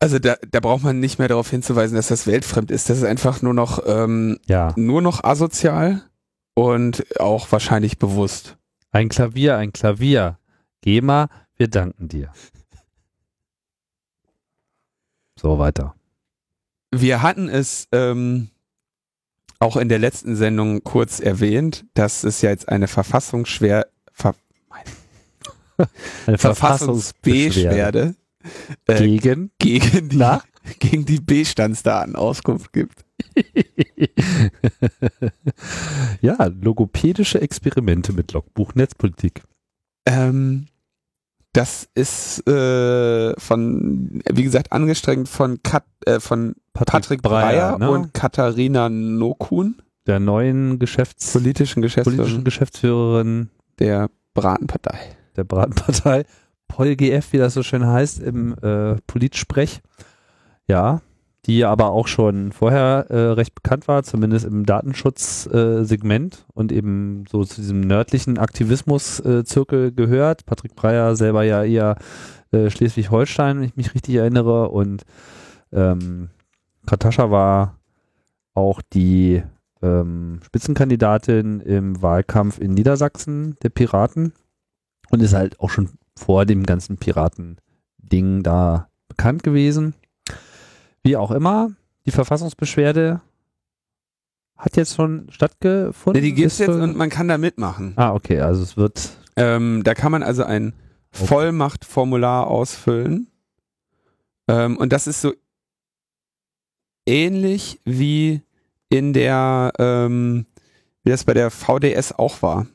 [0.00, 2.88] also da, da braucht man nicht mehr darauf hinzuweisen, dass das weltfremd ist.
[2.88, 4.72] Das ist einfach nur noch, ähm, ja.
[4.76, 6.02] nur noch asozial
[6.54, 8.56] und auch wahrscheinlich bewusst.
[8.90, 10.38] Ein Klavier, ein Klavier.
[10.82, 12.32] GEMA, wir danken dir.
[15.36, 15.94] So weiter.
[16.90, 18.50] Wir hatten es ähm,
[19.58, 24.34] auch in der letzten Sendung kurz erwähnt, dass es ja jetzt eine verfassungsschwer ver
[26.26, 28.16] eine Verfassungsbeschwerde
[28.86, 30.38] äh, gegen, gegen die,
[30.78, 33.04] gegen die B-Standsdaten Auskunft gibt.
[36.20, 39.42] ja, logopädische Experimente mit Logbuch Netzpolitik.
[40.06, 40.66] Ähm,
[41.52, 47.78] das ist äh, von, wie gesagt, angestrengt von, Kat, äh, von Patrick, Patrick Breyer, Breyer
[47.78, 47.90] ne?
[47.90, 49.82] und Katharina Nokun.
[50.06, 54.98] Der neuen Geschäfts politischen Geschäftsführerin, politischen Geschäftsführerin der Bratenpartei
[55.38, 56.24] der Bratenpartei,
[56.68, 59.80] PolGF, wie das so schön heißt, im äh, Politsprech.
[60.66, 61.00] Ja,
[61.46, 67.24] die aber auch schon vorher äh, recht bekannt war, zumindest im Datenschutzsegment äh, und eben
[67.30, 70.44] so zu diesem nördlichen Aktivismus-Zirkel gehört.
[70.44, 71.96] Patrick Breyer selber ja eher
[72.52, 74.68] äh, Schleswig-Holstein, wenn ich mich richtig erinnere.
[74.68, 75.04] Und
[75.72, 76.28] ähm,
[76.84, 77.78] Katascha war
[78.52, 79.42] auch die
[79.80, 84.34] ähm, Spitzenkandidatin im Wahlkampf in Niedersachsen der Piraten
[85.10, 89.94] und ist halt auch schon vor dem ganzen Piraten-Ding da bekannt gewesen.
[91.02, 91.70] Wie auch immer,
[92.06, 93.20] die Verfassungsbeschwerde
[94.56, 96.22] hat jetzt schon stattgefunden.
[96.22, 97.92] Ja, die gibt es jetzt und man kann da mitmachen.
[97.96, 99.10] Ah, okay, also es wird.
[99.36, 100.72] Ähm, da kann man also ein
[101.12, 103.28] Vollmachtformular ausfüllen.
[104.48, 105.32] Ähm, und das ist so
[107.06, 108.42] ähnlich wie
[108.88, 110.46] in der, ähm,
[111.04, 112.66] wie das bei der VDS auch war.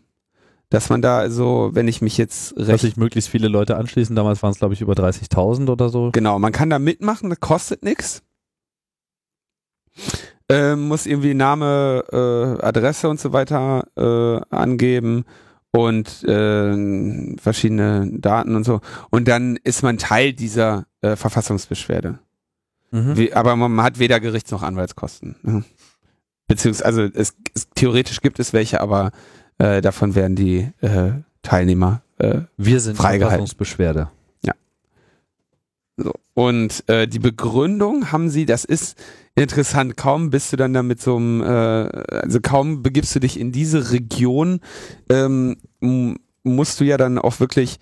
[0.74, 2.70] Dass man da also, wenn ich mich jetzt recht.
[2.70, 4.16] Dass sich möglichst viele Leute anschließen.
[4.16, 6.10] Damals waren es, glaube ich, über 30.000 oder so.
[6.12, 8.24] Genau, man kann da mitmachen, das kostet nichts.
[10.50, 15.26] Ähm, muss irgendwie Name, äh, Adresse und so weiter äh, angeben
[15.70, 18.82] und äh, verschiedene Daten und so.
[19.12, 22.18] Und dann ist man Teil dieser äh, Verfassungsbeschwerde.
[22.90, 23.16] Mhm.
[23.16, 25.36] Wie, aber man hat weder Gerichts- noch Anwaltskosten.
[25.44, 25.64] Ne?
[26.48, 29.12] Beziehungsweise, also es, es, theoretisch gibt es welche, aber
[29.64, 31.12] äh, davon werden die äh,
[31.42, 32.98] Teilnehmer äh, Wir sind.
[32.98, 34.10] Verfassungsbeschwerde.
[35.96, 36.12] so.
[36.34, 39.02] Und äh, die Begründung haben sie, das ist
[39.36, 43.40] interessant, kaum bist du dann da mit so einem, äh, also kaum begibst du dich
[43.40, 44.60] in diese Region,
[45.10, 45.56] ähm,
[46.44, 47.78] musst du ja dann auch wirklich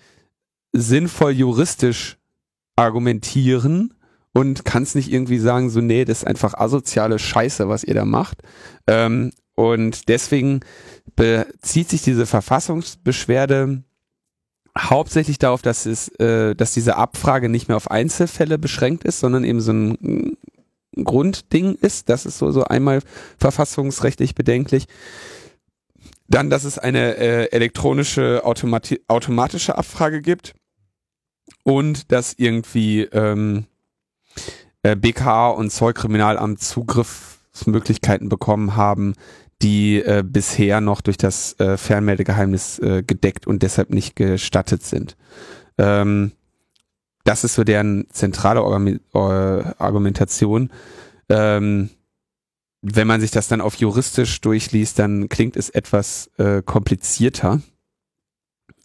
[0.72, 2.16] sinnvoll juristisch
[2.76, 3.94] argumentieren
[4.34, 8.04] und kannst nicht irgendwie sagen, so, nee, das ist einfach asoziale Scheiße, was ihr da
[8.04, 8.42] macht.
[8.86, 10.60] Ähm, und deswegen
[11.16, 13.82] bezieht sich diese Verfassungsbeschwerde
[14.78, 19.44] hauptsächlich darauf, dass es, äh, dass diese Abfrage nicht mehr auf Einzelfälle beschränkt ist, sondern
[19.44, 20.36] eben so ein
[20.96, 22.08] Grundding ist.
[22.08, 23.00] Das ist so, so einmal
[23.38, 24.86] verfassungsrechtlich bedenklich.
[26.28, 30.54] Dann, dass es eine äh, elektronische Automati automatische Abfrage gibt
[31.62, 33.66] und dass irgendwie ähm,
[34.82, 39.14] äh, BKA und Zollkriminalamt Zugriffsmöglichkeiten bekommen haben,
[39.62, 45.16] die äh, bisher noch durch das äh, Fernmeldegeheimnis äh, gedeckt und deshalb nicht gestattet sind.
[45.78, 46.32] Ähm,
[47.24, 50.70] das ist so deren zentrale Orgami- äh, Argumentation.
[51.28, 51.90] Ähm,
[52.82, 57.60] wenn man sich das dann auf juristisch durchliest, dann klingt es etwas äh, komplizierter.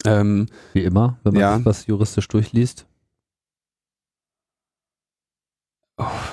[0.04, 1.56] Ähm, Wie immer, wenn man Ja.
[1.56, 2.86] sich was juristisch durchliest.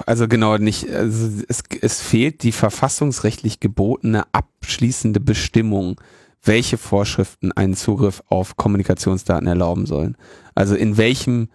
[0.05, 5.99] Also genau, nicht, also es, es fehlt die verfassungsrechtlich gebotene abschließende Bestimmung,
[6.43, 10.17] welche Vorschriften einen Zugriff auf Kommunikationsdaten erlauben sollen.
[10.53, 11.49] Also in welchem,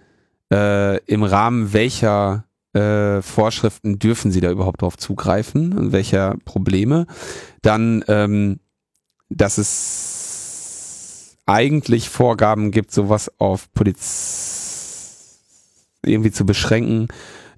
[0.52, 7.06] äh, im Rahmen welcher äh, Vorschriften dürfen sie da überhaupt drauf zugreifen und welcher Probleme.
[7.62, 8.58] Dann, ähm,
[9.28, 15.38] dass es eigentlich Vorgaben gibt, sowas auf Poliz
[16.04, 17.08] irgendwie zu beschränken,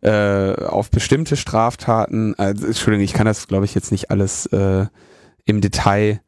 [0.03, 2.35] äh, auf bestimmte Straftaten.
[2.37, 4.87] Also, Entschuldigung, ich kann das, glaube ich, jetzt nicht alles äh,
[5.45, 6.21] im Detail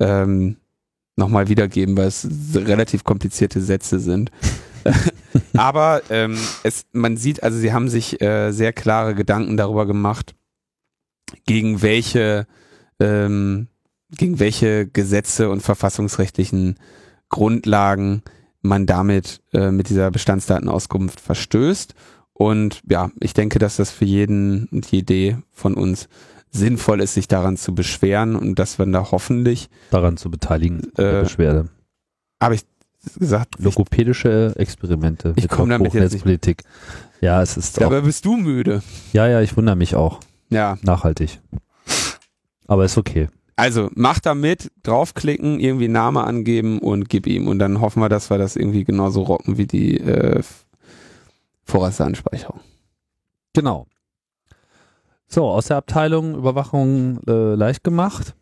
[0.00, 0.56] ähm,
[1.16, 4.30] nochmal wiedergeben, weil es relativ komplizierte Sätze sind.
[5.56, 10.34] Aber ähm, es, man sieht, also sie haben sich äh, sehr klare Gedanken darüber gemacht,
[11.46, 12.46] gegen welche,
[13.00, 13.68] ähm,
[14.10, 16.76] gegen welche Gesetze und verfassungsrechtlichen
[17.28, 18.22] Grundlagen
[18.60, 21.94] man damit äh, mit dieser Bestandsdatenauskunft verstößt.
[22.42, 26.08] Und ja, ich denke, dass das für jeden und jede von uns
[26.50, 31.22] sinnvoll ist, sich daran zu beschweren und dass wir da hoffentlich, Daran zu beteiligen, Äh,
[31.22, 31.68] Beschwerde.
[32.42, 32.62] habe ich
[33.16, 35.34] gesagt, Logopädische Experimente.
[35.36, 36.62] Ich mit komm damit jetzt nicht- Hochnetzpolitik.
[37.20, 38.82] Ja, es ist auch, dabei bist du müde.
[39.12, 40.18] ja, ja, ich wundere mich auch.
[40.50, 41.38] Ja, Nachhaltig.
[42.66, 43.28] Aber ist okay.
[43.56, 47.46] also mach da mit, draufklicken, irgendwie Name angeben und gib ihm.
[47.48, 50.42] Und dann hoffen wir, dass wir das irgendwie genauso rocken wie die äh,
[51.64, 52.60] Vorratsdatenspeicherung.
[53.54, 53.86] Genau.
[55.26, 58.34] So, aus der Abteilung Überwachung äh, leicht gemacht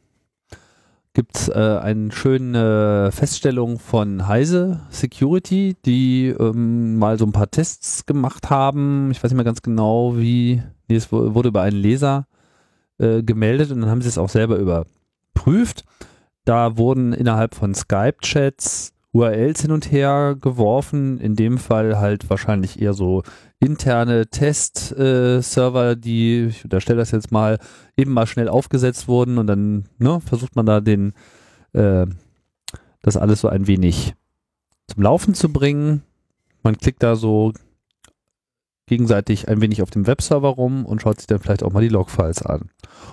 [1.13, 1.53] gibt es äh,
[1.83, 9.11] eine schöne Feststellung von Heise Security, die ähm, mal so ein paar Tests gemacht haben.
[9.11, 10.63] Ich weiß nicht mehr ganz genau, wie.
[10.89, 12.27] Nee, es wu- wurde über einen Leser
[12.99, 15.85] äh, gemeldet und dann haben sie es auch selber überprüft.
[16.45, 21.19] Da wurden innerhalb von Skype-Chats URLs hin und her geworfen.
[21.19, 23.23] In dem Fall halt wahrscheinlich eher so
[23.59, 27.59] interne Test-Server, die, ich unterstelle das jetzt mal,
[27.97, 31.13] eben mal schnell aufgesetzt wurden und dann ne, versucht man da den,
[31.73, 32.07] äh,
[33.03, 34.15] das alles so ein wenig
[34.87, 36.03] zum Laufen zu bringen.
[36.63, 37.53] Man klickt da so
[38.87, 41.89] gegenseitig ein wenig auf dem Webserver rum und schaut sich dann vielleicht auch mal die
[41.89, 42.71] Logfiles an.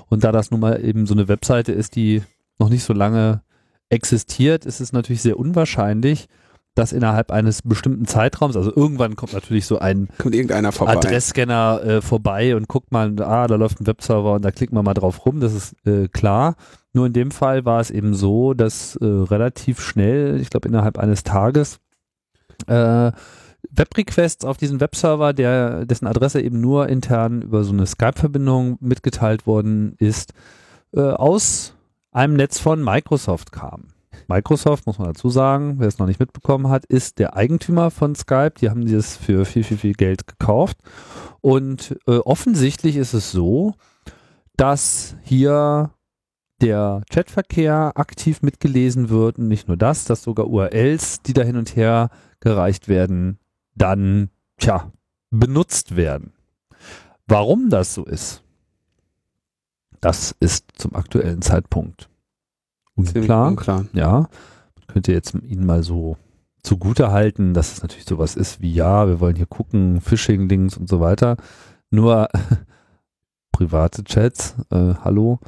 [0.08, 2.24] Und da das nun mal eben so eine Webseite ist, die
[2.58, 3.42] noch nicht so lange
[3.90, 6.28] existiert, ist es natürlich sehr unwahrscheinlich,
[6.76, 10.10] dass innerhalb eines bestimmten Zeitraums, also irgendwann kommt natürlich so ein
[10.72, 10.94] vorbei.
[10.94, 14.86] Adressscanner äh, vorbei und guckt mal, ah, da läuft ein Webserver und da klickt man
[14.86, 16.56] mal drauf rum, das ist äh, klar.
[16.94, 21.00] Nur in dem Fall war es eben so, dass äh, relativ schnell, ich glaube innerhalb
[21.00, 21.80] eines Tages,
[22.68, 23.12] äh,
[23.72, 29.48] Webrequests auf diesen Webserver, der, dessen Adresse eben nur intern über so eine Skype-Verbindung mitgeteilt
[29.48, 30.34] worden ist,
[30.94, 31.74] äh, aus
[32.12, 33.94] einem Netz von Microsoft kamen.
[34.28, 38.16] Microsoft, muss man dazu sagen, wer es noch nicht mitbekommen hat, ist der Eigentümer von
[38.16, 38.54] Skype.
[38.60, 40.78] Die haben dieses für viel, viel, viel Geld gekauft.
[41.42, 43.76] Und äh, offensichtlich ist es so,
[44.58, 45.92] dass hier
[46.62, 51.56] der Chatverkehr aktiv mitgelesen wird und nicht nur das, dass sogar URLs, die da hin
[51.56, 53.40] und her gereicht werden,
[53.76, 54.92] dann, tja,
[55.30, 56.34] benutzt werden.
[57.28, 58.44] Warum das so ist,
[60.02, 62.10] das ist zum aktuellen Zeitpunkt
[62.96, 63.48] unklar.
[63.48, 63.86] unklar.
[63.94, 66.18] Ja, man könnte jetzt Ihnen mal so
[66.64, 70.90] zugute halten, dass es natürlich sowas ist wie, ja, wir wollen hier gucken, Phishing-Links und
[70.90, 71.38] so weiter.
[71.90, 72.30] Nur
[73.52, 75.40] private Chats, äh, hallo,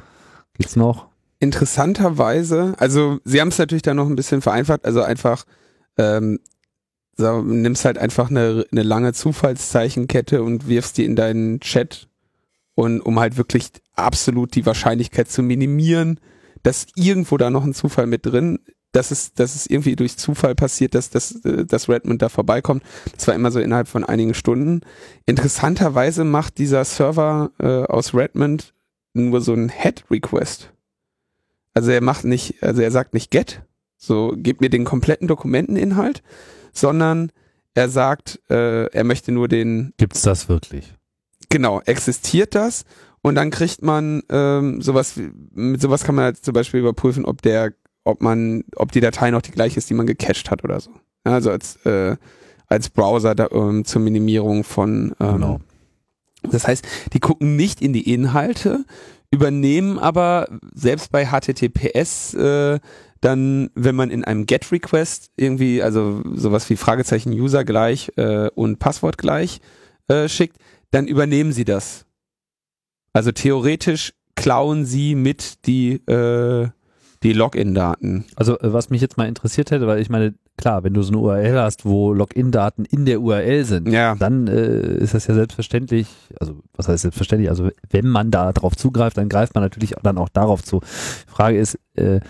[0.54, 1.08] geht's noch?
[1.38, 5.44] Interessanterweise, also sie haben es natürlich dann noch ein bisschen vereinfacht, also einfach
[5.96, 6.38] ähm,
[7.16, 12.09] so, nimmst halt einfach eine, eine lange Zufallszeichenkette und wirfst die in deinen Chat
[12.74, 16.20] und um halt wirklich absolut die Wahrscheinlichkeit zu minimieren,
[16.62, 18.60] dass irgendwo da noch ein Zufall mit drin,
[18.92, 22.82] dass es, dass es irgendwie durch Zufall passiert, dass, dass, äh, dass Redmond da vorbeikommt.
[23.14, 24.80] Das war immer so innerhalb von einigen Stunden.
[25.26, 28.74] Interessanterweise macht dieser Server äh, aus Redmond
[29.12, 30.72] nur so ein Head-Request.
[31.72, 33.62] Also er macht nicht, also er sagt nicht get,
[33.96, 36.22] so gib mir den kompletten Dokumenteninhalt,
[36.72, 37.30] sondern
[37.74, 39.92] er sagt, äh, er möchte nur den.
[39.96, 40.94] Gibt's das wirklich?
[41.50, 42.84] Genau, existiert das
[43.22, 45.20] und dann kriegt man ähm, sowas,
[45.52, 47.72] mit sowas kann man halt zum Beispiel überprüfen, ob der,
[48.04, 50.90] ob man, ob die Datei noch die gleiche ist, die man gecached hat oder so.
[51.24, 52.16] Also als äh,
[52.70, 55.60] als Browser da, ähm, zur Minimierung von ähm, Genau.
[56.42, 58.84] das heißt, die gucken nicht in die Inhalte,
[59.30, 62.78] übernehmen aber selbst bei HTTPS äh,
[63.20, 68.78] dann, wenn man in einem GET-Request irgendwie, also sowas wie Fragezeichen User gleich äh, und
[68.78, 69.60] Passwort gleich
[70.08, 70.56] äh, schickt,
[70.90, 72.06] dann übernehmen sie das.
[73.12, 76.68] Also theoretisch klauen sie mit die, äh,
[77.22, 78.24] die Login-Daten.
[78.36, 81.12] Also äh, was mich jetzt mal interessiert hätte, weil ich meine, klar, wenn du so
[81.12, 84.14] eine URL hast, wo Login-Daten in der URL sind, Ja.
[84.14, 86.06] dann äh, ist das ja selbstverständlich,
[86.38, 90.18] also was heißt selbstverständlich, also wenn man da drauf zugreift, dann greift man natürlich dann
[90.18, 90.80] auch darauf zu.
[90.80, 92.20] Die Frage ist, äh,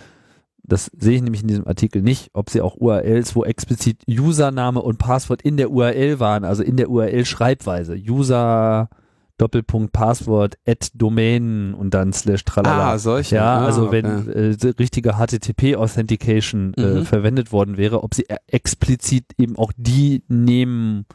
[0.70, 4.80] das sehe ich nämlich in diesem Artikel nicht, ob sie auch URLs, wo explizit Username
[4.80, 7.94] und Passwort in der URL waren, also in der URL-Schreibweise.
[7.96, 8.88] User
[9.36, 12.92] Doppelpunkt Passwort at Domain und dann slash tralala.
[12.92, 13.36] Ah, solche.
[13.36, 14.30] Ja, Ah, also wenn okay.
[14.50, 17.04] äh, die richtige HTTP-Authentication äh, Mhm.
[17.06, 21.06] verwendet worden wäre, ob sie e- explizit eben auch die nehmen,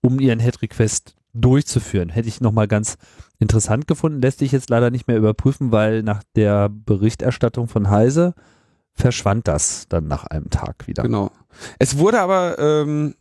[0.00, 2.08] um ihren Head-Request durchzuführen.
[2.08, 2.96] Hätte ich nochmal ganz
[3.38, 4.20] interessant gefunden.
[4.22, 8.34] Lässt sich jetzt leider nicht mehr überprüfen, weil nach der Berichterstattung von Heise
[8.98, 11.02] verschwand das dann nach einem Tag wieder.
[11.02, 11.30] Genau.
[11.78, 13.14] Es wurde aber, ähm,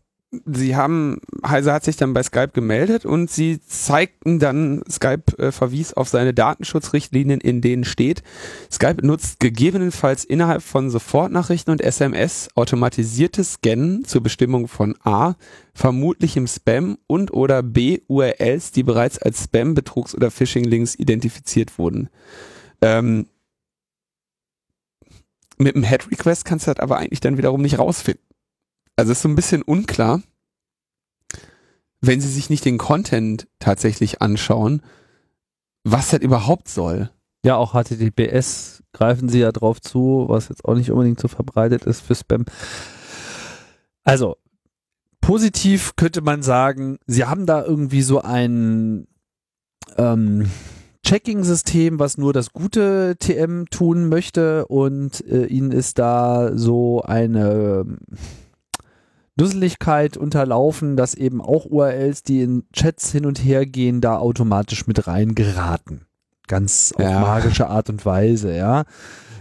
[0.46, 5.52] sie haben, Heise hat sich dann bei Skype gemeldet und sie zeigten dann, Skype äh,
[5.52, 8.24] verwies auf seine Datenschutzrichtlinien, in denen steht,
[8.72, 15.36] Skype nutzt gegebenenfalls innerhalb von Sofortnachrichten und SMS automatisiertes Scannen zur Bestimmung von A,
[15.74, 22.10] vermutlichem Spam und oder B, URLs, die bereits als Spam, Betrugs- oder Phishing-Links identifiziert wurden.
[22.82, 23.28] Ähm,
[25.58, 28.24] mit dem Head-Request kannst du das aber eigentlich dann wiederum nicht rausfinden.
[28.96, 30.22] Also ist so ein bisschen unklar,
[32.02, 34.82] wenn sie sich nicht den Content tatsächlich anschauen,
[35.84, 37.12] was das überhaupt soll.
[37.46, 41.86] Ja, auch HTTPS greifen sie ja drauf zu, was jetzt auch nicht unbedingt so verbreitet
[41.86, 42.46] ist für Spam.
[44.04, 44.38] Also,
[45.22, 49.08] positiv könnte man sagen, sie haben da irgendwie so ein
[49.98, 50.50] ähm,
[51.08, 57.86] Checking-System, was nur das gute TM tun möchte und äh, ihnen ist da so eine
[57.86, 58.00] ähm,
[59.38, 64.86] Dusseligkeit unterlaufen, dass eben auch URLs, die in Chats hin und her gehen, da automatisch
[64.86, 66.08] mit reingeraten.
[66.50, 67.22] Ganz auf Ja.
[67.22, 68.82] magische Art und Weise, ja.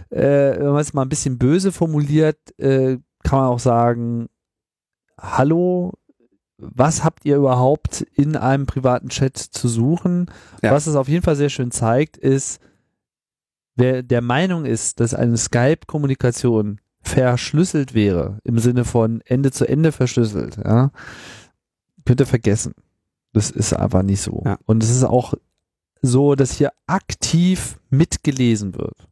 [0.09, 4.27] Äh, wenn man es mal ein bisschen böse formuliert, äh, kann man auch sagen,
[5.19, 5.91] hallo,
[6.57, 10.31] was habt ihr überhaupt in einem privaten Chat zu suchen?
[10.63, 10.71] Ja.
[10.71, 12.59] Was es auf jeden Fall sehr schön zeigt, ist,
[13.75, 19.91] wer der Meinung ist, dass eine Skype-Kommunikation verschlüsselt wäre, im Sinne von Ende zu Ende
[19.91, 20.91] verschlüsselt, ja,
[22.05, 22.73] könnt ihr vergessen.
[23.33, 24.41] Das ist einfach nicht so.
[24.43, 24.57] Ja.
[24.65, 25.35] Und es ist auch
[26.01, 29.07] so, dass hier aktiv mitgelesen wird.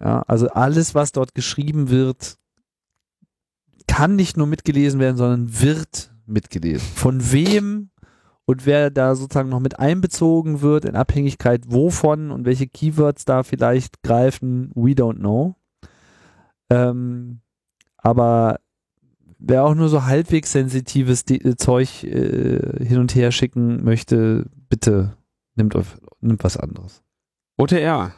[0.00, 2.38] Ja, also alles, was dort geschrieben wird,
[3.86, 6.86] kann nicht nur mitgelesen werden, sondern wird mitgelesen.
[6.94, 7.90] Von wem
[8.44, 13.42] und wer da sozusagen noch mit einbezogen wird, in Abhängigkeit wovon und welche Keywords da
[13.42, 15.54] vielleicht greifen, we don't know.
[16.68, 17.40] Ähm,
[17.96, 18.58] aber
[19.38, 24.46] wer auch nur so halbwegs sensitives De äh, Zeug äh, hin und her schicken möchte,
[24.68, 25.16] bitte
[25.54, 27.02] nimmt, auf, nimmt was anderes.
[27.56, 28.12] OTR.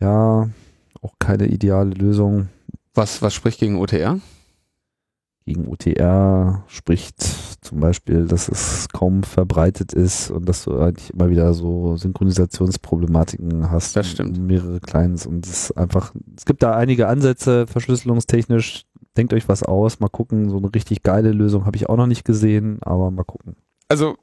[0.00, 0.50] Ja,
[1.02, 2.48] auch keine ideale Lösung.
[2.96, 4.20] Was, was spricht gegen OTR?
[5.46, 7.22] gegen OTR spricht.
[7.62, 13.70] Zum Beispiel, dass es kaum verbreitet ist und dass du eigentlich immer wieder so Synchronisationsproblematiken
[13.70, 13.96] hast.
[13.96, 14.38] Das stimmt.
[14.38, 18.84] Mehrere Clients und es ist einfach, es gibt da einige Ansätze, verschlüsselungstechnisch.
[19.16, 20.50] Denkt euch was aus, mal gucken.
[20.50, 23.56] So eine richtig geile Lösung habe ich auch noch nicht gesehen, aber mal gucken.
[23.88, 24.16] Also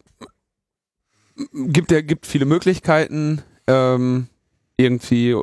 [1.53, 3.41] gibt ja gibt viele Möglichkeiten.
[3.65, 4.28] Ähm,
[4.78, 5.36] irgendwie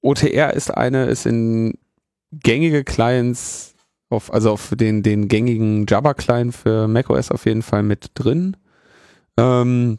[0.00, 1.74] OTR ist eine, ist in
[2.32, 3.74] gängige Clients
[4.10, 8.56] auf, also auf den, den gängigen Java-Client für macOS auf jeden Fall mit drin.
[9.36, 9.98] Ähm,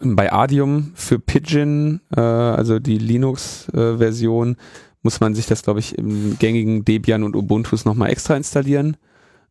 [0.00, 4.56] bei Adium für Pidgin, äh, also die Linux-Version, äh,
[5.02, 8.96] muss man sich das, glaube ich, im gängigen Debian und Ubuntus nochmal extra installieren.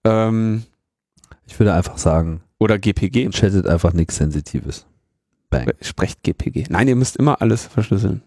[0.03, 0.63] Ähm,
[1.45, 2.41] ich würde einfach sagen.
[2.59, 3.29] Oder GPG.
[3.29, 4.85] Chattet einfach nichts Sensitives.
[5.49, 5.71] Bang.
[5.81, 6.65] Sprecht GPG.
[6.69, 8.23] Nein, ihr müsst immer alles verschlüsseln.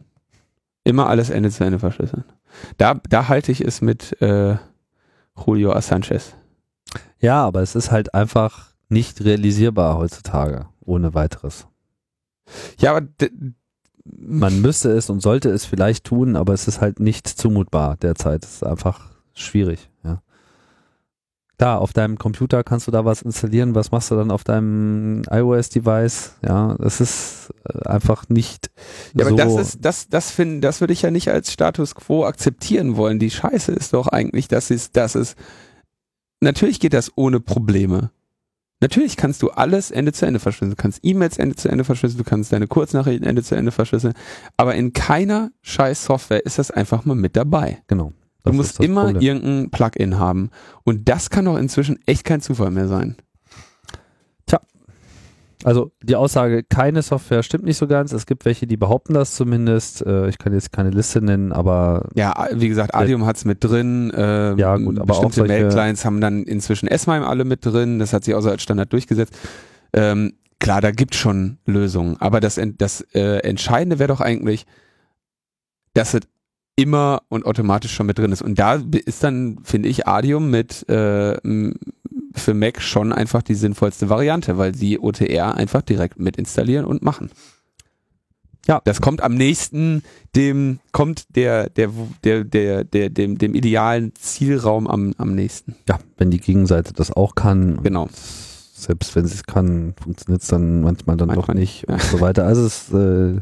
[0.85, 2.25] Immer alles Ende zu Ende verschlüsseln.
[2.77, 4.57] Da, da halte ich es mit äh,
[5.47, 6.35] Julio Sanchez.
[7.21, 11.67] Ja, aber es ist halt einfach nicht realisierbar heutzutage, ohne weiteres.
[12.79, 13.07] Ja, aber
[14.05, 18.45] man müsste es und sollte es vielleicht tun, aber es ist halt nicht zumutbar derzeit.
[18.45, 20.23] Es ist einfach schwierig, ja.
[21.59, 23.75] Klar, auf deinem Computer kannst du da was installieren.
[23.75, 26.35] Was machst du dann auf deinem iOS-Device?
[26.47, 28.71] Ja, das ist äh, einfach nicht.
[29.15, 31.95] Ja, so aber das ist, das, das finden, das würde ich ja nicht als Status
[31.95, 33.19] quo akzeptieren wollen.
[33.19, 35.35] Die Scheiße ist doch eigentlich, dass es, dass es,
[36.41, 38.11] natürlich geht das ohne Probleme.
[38.81, 40.73] Natürlich kannst du alles Ende zu Ende verschlüsseln.
[40.73, 44.13] Du kannst E-Mails Ende zu Ende verschlüsseln, du kannst deine Kurznachrichten Ende zu Ende verschlüsseln.
[44.59, 47.83] Aber in keiner scheiß Software ist das einfach mal mit dabei.
[47.87, 48.13] Genau.
[48.47, 49.23] Du musst immer Problem.
[49.23, 50.51] irgendein Plugin haben.
[50.85, 53.17] Und das kann doch inzwischen echt kein Zufall mehr sein.
[54.47, 54.61] Tja.
[55.65, 58.13] Also die Aussage, keine Software stimmt nicht so ganz.
[58.13, 60.07] Es gibt welche, die behaupten das zumindest.
[60.07, 62.09] Äh, ich kann jetzt keine Liste nennen, aber.
[62.15, 64.13] Ja, wie gesagt, Adium hat es mit drin.
[64.15, 67.99] Ähm, ja, gut, aber bestimmte auch Mail-Clients haben dann inzwischen S-MIME alle mit drin.
[67.99, 69.37] Das hat sich außer als Standard durchgesetzt.
[69.93, 72.17] Ähm, klar, da gibt es schon Lösungen.
[72.21, 74.67] Aber das, das äh, Entscheidende wäre doch eigentlich,
[75.95, 76.21] dass es
[76.77, 78.43] immer und automatisch schon mit drin ist.
[78.43, 81.37] Und da ist dann, finde ich, Adium mit äh,
[82.35, 87.03] für Mac schon einfach die sinnvollste Variante, weil sie OTR einfach direkt mit installieren und
[87.03, 87.31] machen.
[88.67, 88.83] Ja.
[88.85, 90.03] Das kommt am nächsten
[90.35, 91.91] dem, kommt der, der,
[92.25, 95.77] der, der, der, dem, dem idealen Zielraum am, am nächsten.
[95.89, 97.83] Ja, wenn die Gegenseite das auch kann.
[97.83, 98.09] Genau.
[98.13, 101.95] Selbst wenn sie es kann, funktioniert es dann manchmal dann manchmal doch nicht ja.
[101.95, 102.45] und so weiter.
[102.45, 103.41] Also es ist äh,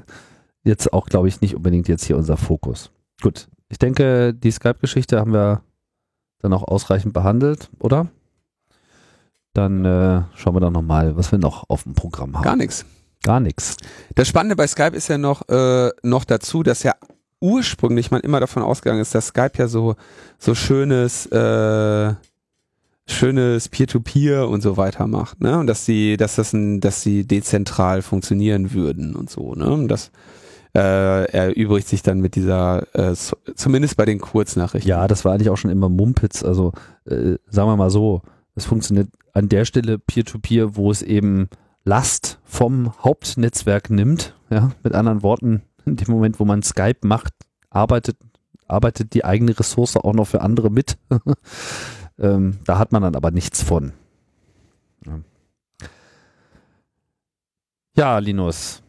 [0.63, 2.91] jetzt auch, glaube ich, nicht unbedingt jetzt hier unser Fokus.
[3.23, 3.49] Gut.
[3.69, 5.63] Ich denke, die Skype-Geschichte haben wir
[6.41, 8.09] dann auch ausreichend behandelt, oder?
[9.55, 12.45] Dann äh, schauen wir doch nochmal, was wir noch auf dem Programm haben.
[12.45, 12.85] Gar nichts.
[13.23, 13.77] Gar nichts.
[14.15, 16.93] Das Spannende bei Skype ist ja noch, äh, noch dazu, dass ja
[17.41, 19.97] ursprünglich man immer davon ausgegangen ist, dass Skype ja so,
[20.39, 22.15] so schönes, äh,
[23.07, 25.59] schönes Peer-to-Peer -Peer und so weiter macht, ne?
[25.59, 29.71] Und dass sie, dass das ein, dass sie dezentral funktionieren würden und so, ne?
[29.71, 30.11] Und das
[30.75, 33.15] äh, erübrigt sich dann mit dieser, äh,
[33.55, 34.89] zumindest bei den Kurznachrichten.
[34.89, 36.43] Ja, das war eigentlich auch schon immer Mumpitz.
[36.43, 36.73] Also
[37.05, 38.23] äh, sagen wir mal so,
[38.57, 41.49] es funktioniert an der Stelle Peer-to-Peer, -Peer, wo es eben
[41.85, 44.35] Last vom Hauptnetzwerk nimmt.
[44.51, 47.35] Ja, mit anderen Worten, in dem Moment, wo man Skype macht,
[47.71, 48.17] arbeitet,
[48.67, 50.97] arbeitet die eigene Ressource auch noch für andere mit.
[52.19, 53.93] ähm, da hat man dann aber nichts von.
[57.97, 58.83] Ja Linus,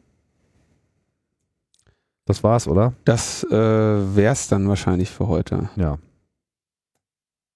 [2.25, 2.93] das war's, oder?
[3.05, 5.69] Das äh, wär's dann wahrscheinlich für heute.
[5.75, 5.97] Ja.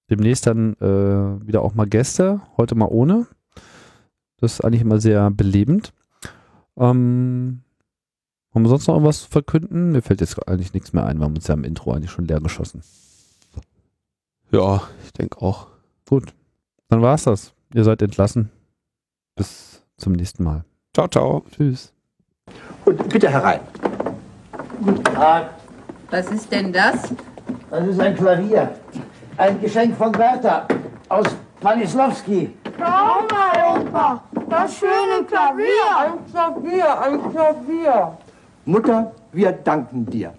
[0.09, 3.28] Demnächst dann äh, wieder auch mal Gäste, heute mal ohne.
[4.38, 5.93] Das ist eigentlich immer sehr belebend.
[6.78, 7.61] Ähm,
[8.53, 9.91] haben wir sonst noch irgendwas zu verkünden?
[9.91, 11.20] Mir fällt jetzt eigentlich nichts mehr ein.
[11.20, 12.82] Wir haben uns ja im Intro eigentlich schon leer geschossen.
[14.51, 15.67] Ja, ich denke auch.
[16.07, 16.34] Gut.
[16.88, 17.53] Dann war's das.
[17.74, 18.49] Ihr seid entlassen.
[19.36, 20.65] Bis zum nächsten Mal.
[20.93, 21.45] Ciao, ciao.
[21.51, 21.93] Tschüss.
[22.86, 23.59] Und bitte herein.
[24.84, 25.49] Guten Tag.
[26.09, 27.13] Was ist denn das?
[27.69, 28.69] Das ist ein Klavier.
[29.38, 30.65] Ein Geschenk von Bertha
[31.09, 31.27] aus
[31.59, 32.55] Panislawski.
[32.77, 34.23] Schau mal, Opa.
[34.49, 35.67] Das schöne Klavier.
[35.97, 38.17] Ein Klavier, ein Klavier.
[38.65, 40.34] Mutter, wir danken dir.